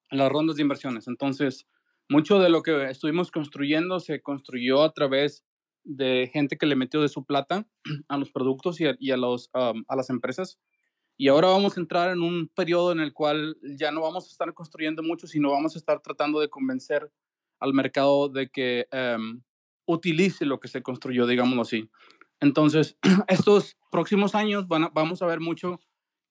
[0.09, 1.07] las rondas de inversiones.
[1.07, 1.67] Entonces,
[2.09, 5.45] mucho de lo que estuvimos construyendo se construyó a través
[5.83, 7.67] de gente que le metió de su plata
[8.07, 10.59] a los productos y a, los, a las empresas.
[11.17, 14.31] Y ahora vamos a entrar en un periodo en el cual ya no vamos a
[14.31, 17.11] estar construyendo mucho, sino vamos a estar tratando de convencer
[17.59, 19.43] al mercado de que em,
[19.85, 21.89] utilice lo que se construyó, digámoslo así.
[22.39, 25.79] Entonces, estos próximos años van vamos a ver mucho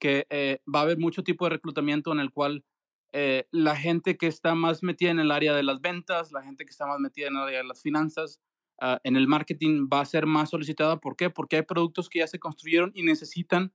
[0.00, 2.64] que eh, va a haber mucho tipo de reclutamiento en el cual
[3.12, 6.64] eh, la gente que está más metida en el área de las ventas, la gente
[6.64, 8.40] que está más metida en el área de las finanzas,
[8.80, 10.98] ah, en el marketing va a ser más solicitada.
[10.98, 11.30] ¿Por qué?
[11.30, 13.72] Porque hay productos que ya se construyeron y necesitan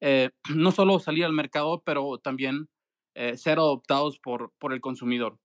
[0.00, 2.68] eh, no solo salir al mercado, pero también
[3.34, 5.40] ser adoptados por, por el consumidor.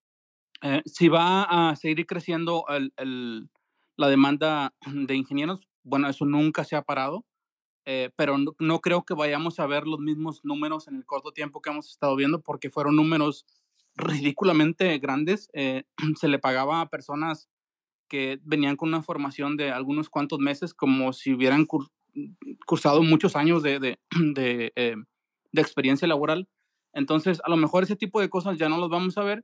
[0.86, 2.65] si va a seguir creciendo
[3.97, 7.25] la demanda de ingenieros, bueno, eso nunca se ha parado.
[7.86, 11.61] Eh, pero no, creo que vayamos a ver los mismos números en el corto tiempo
[11.61, 13.45] que hemos estado viendo, porque fueron números
[13.95, 15.49] ridículamente grandes.
[15.53, 15.84] Eh,
[16.19, 17.49] se le pagaba a personas
[18.07, 21.67] que venían con una formación de algunos cuantos meses, como si hubieran
[22.65, 24.95] cursado muchos años de, de, eh,
[25.51, 26.47] de, experiencia laboral.
[26.93, 29.43] Entonces, a lo mejor ese tipo de cosas ya no los vamos a ver.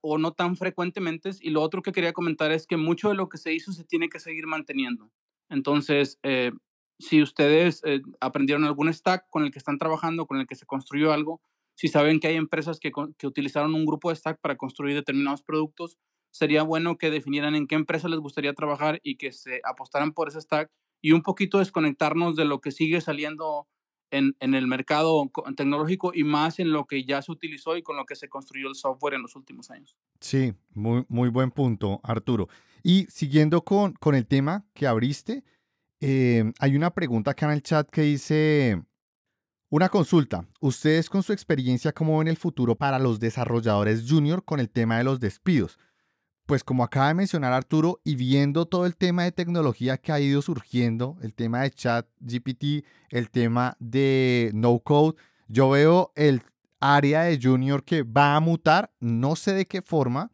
[0.00, 1.30] o no tan frecuentemente.
[1.40, 3.84] Y lo otro que quería comentar es que mucho de lo que se hizo se
[3.84, 5.10] tiene que seguir manteniendo.
[5.52, 6.50] Entonces, eh,
[6.98, 10.66] si ustedes eh, aprendieron algún stack con el que están trabajando, con el que se
[10.66, 11.42] construyó algo,
[11.74, 12.90] si saben que hay empresas que,
[13.26, 15.98] utilizaron un grupo de stack para construir determinados productos,
[16.30, 20.28] sería bueno que definieran en qué empresa les gustaría trabajar y que se apostaran por
[20.28, 20.70] ese stack
[21.02, 23.68] y un poquito desconectarnos de lo que sigue saliendo
[24.10, 27.96] en, en, el mercado tecnológico y más en lo que ya se utilizó y con
[27.96, 29.96] lo que se construyó el software en los últimos años.
[30.20, 32.48] Sí, muy, muy buen punto, Arturo.
[32.82, 35.44] Y siguiendo con, con el tema que abriste,
[36.00, 38.82] eh, hay una pregunta acá en el chat que dice,
[39.70, 44.60] una consulta, ¿ustedes con su experiencia cómo ven el futuro para los desarrolladores junior con
[44.60, 45.78] el tema de los despidos?
[46.44, 50.18] Pues como acaba de mencionar Arturo, y viendo todo el tema de tecnología que ha
[50.18, 55.16] ido surgiendo, el tema de chat GPT, el tema de no code,
[55.46, 56.42] yo veo el
[56.80, 60.32] área de junior que va a mutar, no sé de qué forma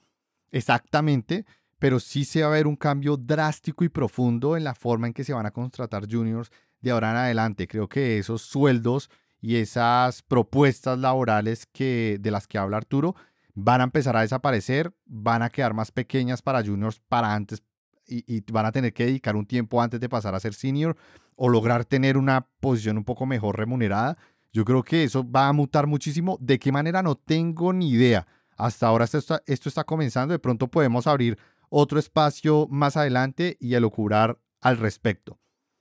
[0.51, 1.45] exactamente,
[1.79, 5.13] pero sí se va a ver un cambio drástico y profundo en la forma en
[5.13, 6.51] que se van a contratar juniors
[6.81, 7.69] de ahora en adelante.
[7.69, 9.11] Creo que esos sueldos
[9.41, 13.15] y esas propuestas laborales que, de las que habla Arturo
[13.55, 17.63] van a empezar a desaparecer, van a quedar más pequeñas para juniors para antes
[18.07, 20.97] y, van a tener que dedicar un tiempo antes de pasar a ser senior
[21.37, 24.17] o lograr tener una posición un poco mejor remunerada.
[24.53, 26.39] Yo creo que eso va a mutar muchísimo.
[26.41, 27.03] ¿De qué manera?
[27.03, 28.27] No tengo ni idea.
[28.57, 30.33] Hasta ahora está, esto está comenzando.
[30.33, 31.39] De pronto podemos abrir
[31.71, 35.39] otro espacio más adelante y elucubrar al respecto.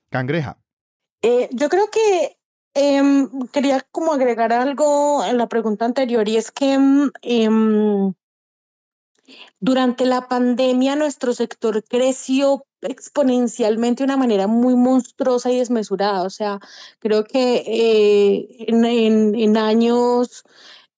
[0.09, 0.59] Cangreja.
[1.21, 2.37] Eh, yo creo que
[2.73, 8.13] em, quería como agregar algo en la pregunta anterior y es que em, em,
[9.59, 16.23] durante la pandemia nuestro sector creció exponencialmente de una manera muy monstruosa y desmesurada.
[16.23, 16.59] O sea,
[16.99, 20.43] creo que eh, en, años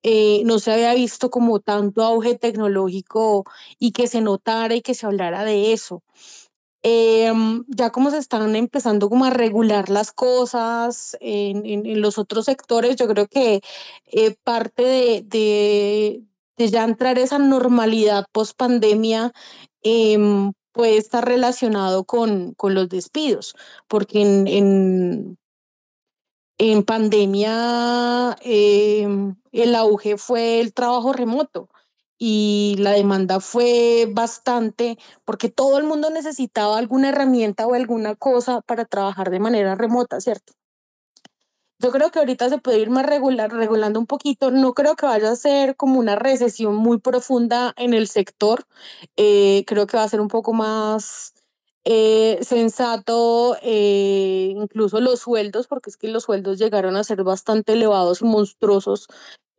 [0.04, 3.45] eh, no se había visto como tanto auge tecnológico
[3.80, 6.04] y que se notara y que se hablara de eso.
[6.82, 12.45] Em, ya como se están empezando como a regular las cosas en, en, los otros
[12.45, 13.62] sectores, yo creo que
[14.06, 15.24] eh, parte de,
[16.58, 19.34] de, ya entrar esa normalidad post pandemia
[19.82, 23.56] em, puede estar relacionado con, con los despidos,
[23.88, 25.39] porque en
[26.60, 31.70] en pandemia em, el auge fue el trabajo remoto
[32.18, 38.62] y la demanda fue bastante porque todo el mundo necesitaba alguna herramienta o alguna cosa
[38.62, 40.53] para trabajar de manera remota, ¿cierto?
[41.82, 44.51] Yo creo que ahorita se puede ir más regular, regulando un poquito.
[44.51, 48.66] No creo que vaya a ser como una recesión muy profunda en el sector.
[49.16, 51.34] Eh, creo que va a ser un poco más
[51.86, 57.73] eh, sensato eh, incluso los sueldos, porque es que los sueldos llegaron a ser bastante
[57.73, 59.07] elevados y monstruosos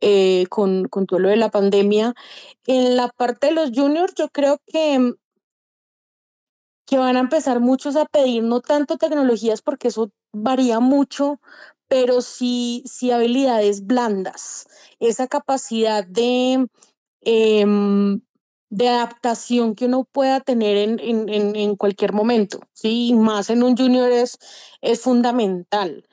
[0.01, 2.13] eh, con, con todo lo de la pandemia.
[2.65, 5.13] En la parte de los juniors, yo creo que,
[6.85, 11.39] que van a empezar muchos a pedir no tanto tecnologías, porque eso varía mucho,
[11.87, 14.67] pero sí, sí habilidades blandas,
[14.99, 16.67] esa capacidad de...
[17.23, 18.21] Em,
[18.71, 23.13] de adaptación que uno pueda tener en, en, en, cualquier momento, ¿sí?
[23.13, 24.39] Más en un junior es,
[24.81, 26.07] es fundamental.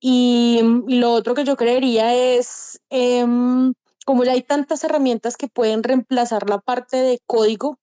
[0.00, 3.74] Y, lo otro que yo creería es, em,
[4.06, 7.80] como ya hay tantas herramientas que pueden reemplazar la parte de código,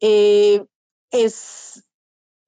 [0.00, 0.66] eh,
[1.10, 1.84] es,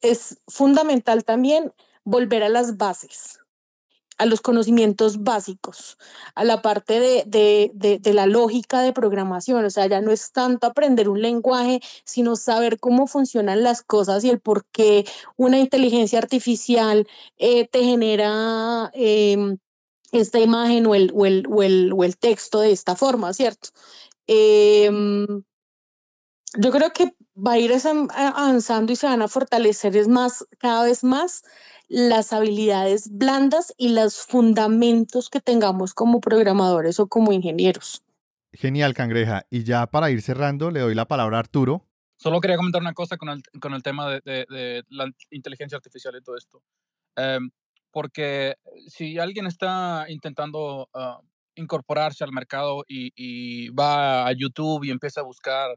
[0.02, 1.72] es fundamental también
[2.04, 3.38] volver a las bases,
[4.22, 5.98] a los conocimientos básicos,
[6.36, 9.64] a la parte de, de, de, la lógica de programación.
[9.64, 14.22] O sea, ya no es tanto aprender un lenguaje, sino saber cómo funcionan las cosas
[14.22, 15.04] y el por qué
[15.36, 19.58] una inteligencia artificial eh, te genera em,
[20.12, 23.70] esta imagen o el, o, el, o, el, o el, texto de esta forma, ¿cierto?
[24.28, 25.42] Em,
[26.58, 27.72] yo creo que va a ir
[28.14, 31.42] avanzando y se van a fortalecer es más, cada vez más
[31.88, 38.02] las habilidades blandas y los fundamentos que tengamos como programadores o como ingenieros.
[38.52, 39.46] Genial, Cangreja.
[39.50, 41.86] Y ya para ir cerrando, le doy la palabra a Arturo.
[42.16, 46.14] Solo quería comentar una cosa con el, con el tema de, de, la inteligencia artificial
[46.16, 46.62] y todo esto.
[47.16, 47.50] Em,
[47.90, 48.54] porque
[48.86, 51.20] si alguien está intentando ah,
[51.54, 55.76] incorporarse al mercado y, y, va a YouTube y empieza a buscar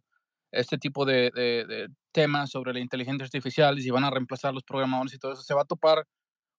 [0.56, 4.64] este tipo de, de, temas sobre la inteligencia artificial y si van a reemplazar los
[4.64, 6.06] programadores y todo eso, se va a topar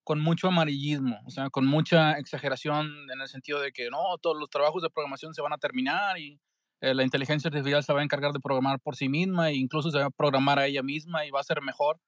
[0.05, 4.36] con mucho amarillismo, o sea, con mucha exageración en el sentido de que no, todos
[4.38, 6.38] los trabajos de programación se van a terminar y
[6.80, 9.90] eh, la inteligencia artificial se va a encargar de programar por sí misma e incluso
[9.90, 11.99] se va a programar a ella misma y va a ser mejor.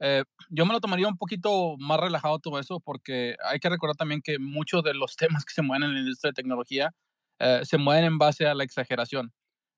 [0.00, 3.96] Eh, yo me lo tomaría un poquito más relajado todo eso porque hay que recordar
[3.96, 6.94] también que muchos de los temas que se mueven en la industria de tecnología
[7.40, 9.32] eh, se mueven en base a la exageración.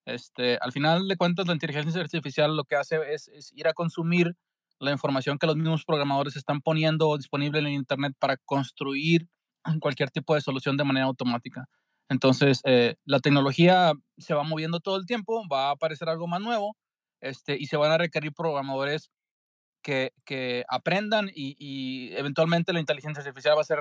[0.07, 3.74] Este, al final de cuentas, la inteligencia artificial lo que hace es, es, ir a
[3.74, 4.34] consumir
[4.78, 9.28] la información que los mismos programadores están poniendo disponible en Internet para construir
[9.80, 11.66] cualquier tipo de solución de manera automática.
[12.09, 16.40] Entonces, eh, la tecnología se va moviendo todo el tiempo, va a aparecer algo más
[16.40, 16.76] nuevo
[17.20, 19.11] este, y se van a requerir programadores
[19.82, 23.78] que, que aprendan y, y, eventualmente la inteligencia artificial va a ser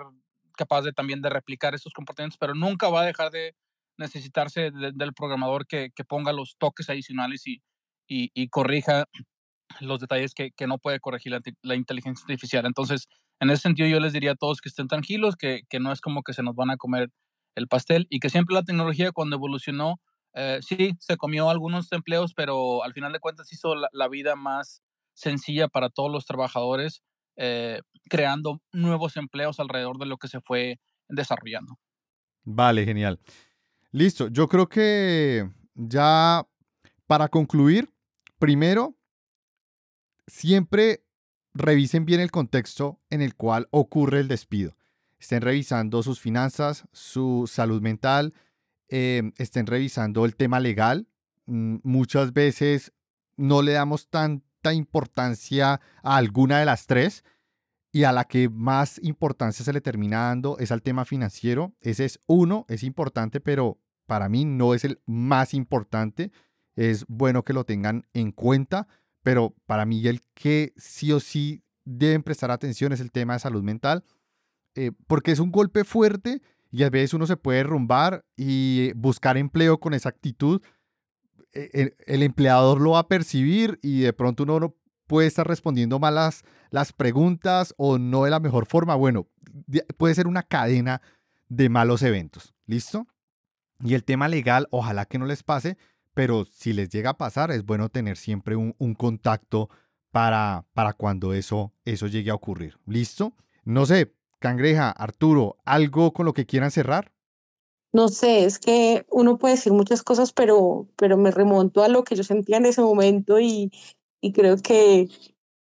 [0.56, 3.56] capaz de también de replicar esos comportamientos, pero nunca va a dejar de
[4.00, 7.62] necesitarse del programador que, que, ponga los toques adicionales y,
[8.08, 9.06] y, y corrija
[9.82, 12.66] los detalles que, que, no puede corregir la, la, inteligencia artificial.
[12.66, 13.08] Entonces,
[13.40, 16.02] en ese sentido, yo les diría a todos que estén tranquilos, que, que, no es
[16.02, 17.10] como que se nos van a comer
[17.56, 20.00] el pastel y que siempre la tecnología cuando evolucionó,
[20.34, 24.36] eh, sí, se comió algunos empleos, pero al final de cuentas hizo la, la vida
[24.36, 24.82] más
[25.14, 27.04] sencilla para todos los trabajadores,
[27.36, 30.80] eh, creando nuevos empleos alrededor de lo que se fue
[31.10, 31.78] desarrollando.
[32.44, 33.20] Vale, genial.
[33.92, 36.46] Listo, yo creo que ya
[37.08, 37.92] para concluir,
[38.38, 38.96] primero,
[40.28, 41.04] siempre
[41.56, 44.78] revisen bien el contexto en el cual ocurre el despido.
[45.18, 48.36] Estén revisando sus finanzas, su salud mental,
[48.90, 51.08] eh, estén revisando el tema legal.
[51.48, 52.94] Mm, muchas veces
[53.38, 57.24] no le damos tanta importancia a alguna de las tres
[57.92, 61.74] y a la que más importancia se le termina dando es al tema financiero.
[61.82, 66.32] Ese es uno, es importante, pero para mí no es el más importante.
[66.76, 68.88] Es bueno que lo tengan en cuenta,
[69.24, 73.40] pero para mí el que sí o sí deben prestar atención es el tema de
[73.40, 74.04] salud mental,
[74.76, 79.38] eh, porque es un golpe fuerte y a veces uno se puede derrumbar y buscar
[79.38, 80.62] empleo con esa actitud.
[81.52, 84.76] E, e, el, empleador lo va a percibir y de pronto uno no
[85.10, 88.94] puede estar respondiendo mal las, las preguntas o no de la mejor forma.
[88.94, 89.28] Bueno,
[89.98, 91.02] puede ser una cadena
[91.50, 92.54] de malos eventos.
[92.68, 93.08] ¿Listo?
[93.84, 95.78] Y el tema legal, ojalá que no les pase,
[96.14, 99.70] pero si les llega a pasar, es bueno tener siempre un, un contacto
[100.12, 102.78] para, para cuando eso, eso llegue a ocurrir.
[102.86, 103.34] ¿Listo?
[103.66, 107.12] No sé, Cangreja, Arturo, ¿algo con lo que quieran cerrar?
[107.92, 112.04] No sé, es que uno puede decir muchas cosas, pero, pero me remonto a lo
[112.04, 113.72] que yo sentía en ese momento y,
[114.22, 115.10] y creo que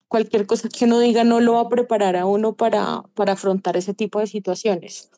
[0.08, 3.76] cualquier cosa que uno diga no lo va a preparar a uno para, para afrontar
[3.76, 5.10] ese tipo de situaciones.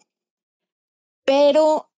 [1.25, 1.91] Pero,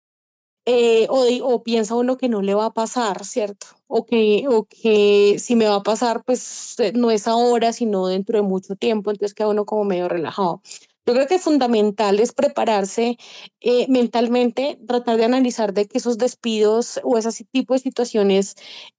[0.67, 3.67] eh, o, o, piensa uno que no le va a pasar, ¿cierto?
[3.89, 8.07] O que, o que si me va a pasar, pues eh, no es ahora, sino
[8.07, 10.63] dentro de mucho tiempo, entonces queda uno como medio relajado.
[11.07, 13.19] Yo creo que fundamental es prepararse
[13.61, 18.55] eh, mentalmente, tratar de analizar de que esos despidos o ese tipo de situaciones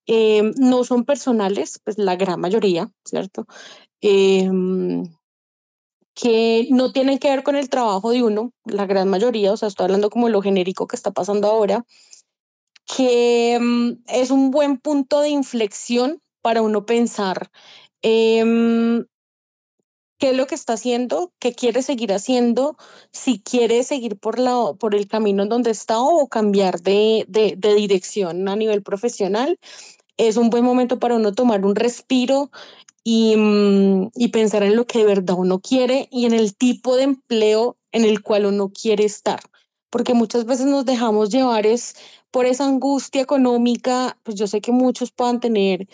[0.05, 3.47] eh, no son personales, pues la gran mayoría, ¿cierto?
[4.01, 4.47] Eh,
[6.15, 9.67] que no tienen que ver con el trabajo de uno, la gran mayoría, o sea,
[9.67, 11.85] estoy hablando como lo genérico que está pasando ahora,
[12.85, 17.49] que um, es un buen punto de inflexión para uno pensar
[18.01, 18.43] eh,
[20.17, 22.77] qué es lo que está haciendo, qué quiere seguir haciendo,
[23.11, 27.55] si quiere seguir por, la, por el camino en donde está o cambiar de, de,
[27.57, 29.59] de dirección a nivel profesional.
[30.17, 32.49] Es un buen momento para uno tomar un respiro
[33.03, 36.95] y, mm, y, pensar en lo que de verdad uno quiere y en el tipo
[36.95, 39.41] de empleo en el cual uno quiere estar.
[39.89, 41.95] Porque muchas veces nos dejamos llevar es
[42.31, 45.87] por esa angustia económica, pues yo sé que muchos puedan tener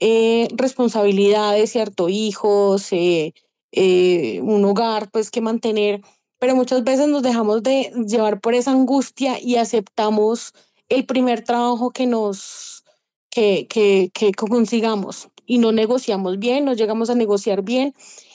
[0.00, 2.08] eh, responsabilidades, ¿cierto?
[2.08, 3.34] Hijos, eh,
[3.72, 6.02] eh, un hogar pues que mantener,
[6.38, 10.52] pero muchas veces nos dejamos de llevar por esa angustia y aceptamos
[10.88, 12.84] el primer trabajo que nos
[13.30, 17.94] que, que, que consigamos y no negociamos bien, no llegamos a negociar bien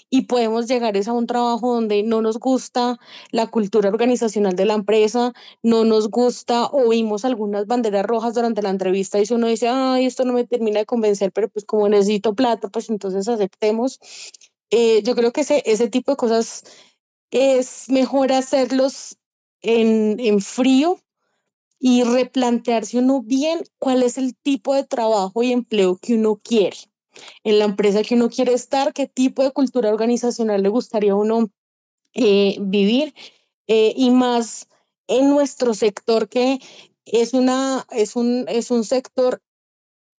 [0.09, 2.99] y podemos llegar a un trabajo donde no nos gusta
[3.31, 5.33] la cultura organizacional de la empresa,
[5.63, 9.69] no nos gusta o vimos algunas banderas rojas durante la entrevista y si uno dice,
[9.69, 13.99] ay, esto no me termina de convencer, pero pues como necesito plata, pues entonces aceptemos.
[14.75, 16.63] Eh, yo creo que ese, ese tipo de cosas
[17.29, 19.19] es mejor hacerlos
[19.61, 20.99] en, en frío
[21.79, 26.77] y replantearse uno bien cuál es el tipo de trabajo y empleo que uno quiere.
[27.43, 31.17] En la empresa que uno quiere estar, qué tipo de cultura organizacional le gustaría a
[31.17, 31.51] uno
[32.15, 33.13] eh, vivir
[33.67, 34.67] eh, y más
[35.05, 36.57] en nuestro sector que
[37.05, 39.39] es, una, es, un, es un sector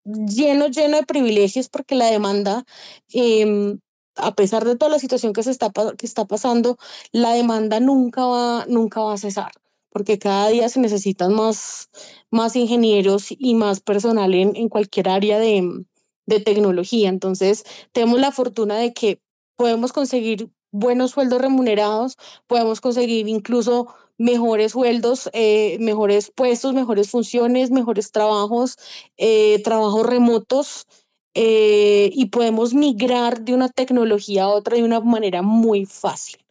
[0.04, 2.64] lleno, lleno de privilegios porque la demanda,
[3.12, 3.80] em,
[4.16, 6.78] a pesar de toda la situación que, se está, que está pasando,
[7.12, 9.52] la demanda nunca va, nunca va a cesar
[9.90, 11.88] porque cada día se necesitan más,
[12.28, 15.84] más ingenieros y más personal en, en cualquier área de,
[16.26, 17.08] de tecnología.
[17.08, 19.20] Entonces, tenemos la fortuna de que
[19.56, 22.16] podemos conseguir buenos sueldos remunerados,
[22.48, 23.86] podemos conseguir incluso
[24.18, 28.76] mejores sueldos, eh, mejores puestos, mejores funciones, mejores trabajos,
[29.16, 30.86] eh, trabajos remotos
[31.34, 36.44] eh, y podemos migrar de una tecnología a otra de una manera muy fácil.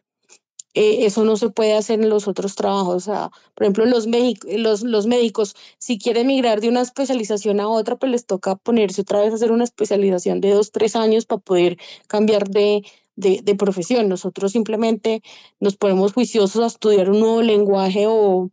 [0.74, 2.96] Eh, eso no se puede hacer en los otros trabajos.
[2.96, 7.68] O sea, por ejemplo, los, los, los médicos, si quieren migrar de una especialización a
[7.68, 11.26] otra, pues les toca ponerse otra vez a hacer una especialización de dos, tres años
[11.26, 11.78] para poder
[12.08, 12.84] cambiar de,
[13.16, 14.08] de, de, profesión.
[14.08, 15.22] Nosotros simplemente
[15.60, 18.50] nos ponemos juiciosos a estudiar un nuevo lenguaje o,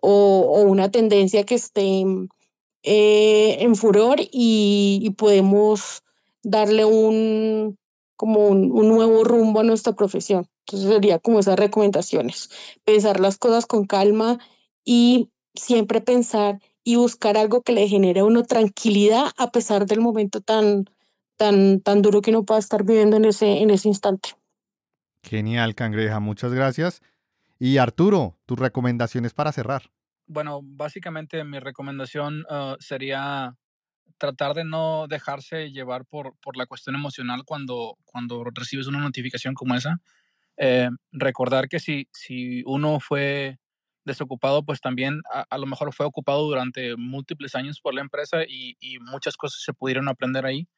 [0.00, 2.04] o, o una tendencia que esté
[2.84, 6.02] eh, en furor y, podemos
[6.42, 7.78] darle un,
[8.16, 10.46] como un, un nuevo rumbo a nuestra profesión.
[10.66, 12.50] Entonces sería como esas recomendaciones,
[12.84, 14.38] pensar las cosas con calma
[14.84, 20.00] y siempre pensar y buscar algo que le genere a uno tranquilidad a pesar del
[20.00, 20.84] momento tan,
[21.36, 24.30] tan, tan duro que uno pueda estar viviendo en ese, en ese instante.
[25.22, 27.00] Genial, Cangreja, muchas gracias.
[27.58, 29.90] Y Arturo, tus recomendaciones para cerrar.
[30.26, 33.54] Bueno, básicamente mi recomendación uh, sería
[34.18, 39.54] tratar de no dejarse llevar por, por la cuestión emocional cuando, cuando recibes una notificación
[39.54, 40.00] como esa.
[40.56, 43.58] Eh, recordar que si, si uno fue
[44.04, 48.76] desocupado, pues también a, lo mejor fue ocupado durante múltiples años por la empresa y,
[48.78, 50.68] y, muchas cosas se pudieron aprender ahí.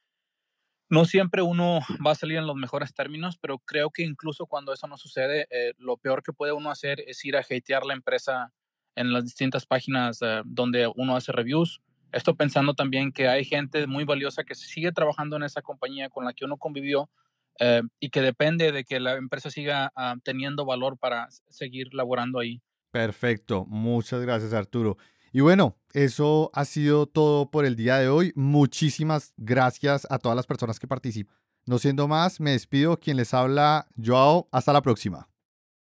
[0.89, 4.73] No siempre uno va a salir en los mejores términos, pero creo que incluso cuando
[4.73, 7.95] eso no sucede, eh, lo peor que puede uno hacer es ir a hatear la
[7.95, 8.53] empresa
[8.97, 11.81] en las distintas páginas eh, donde uno hace reviews.
[12.13, 16.25] Esto pensando también que hay gente muy valiosa que sigue trabajando en esa compañía con
[16.25, 17.11] la que uno convivió
[17.59, 22.39] eh, y que depende de que la empresa siga uh, teniendo valor para seguir laborando
[22.39, 22.61] ahí.
[22.91, 24.97] Perfecto, muchas gracias Arturo.
[25.33, 28.33] Y bueno, eso ha sido todo por el día de hoy.
[28.35, 31.37] Muchísimas gracias a todas las personas que participan.
[31.67, 32.99] No siendo más, me despido.
[32.99, 34.49] Quien les habla, Joao.
[34.53, 35.29] Hasta la próxima.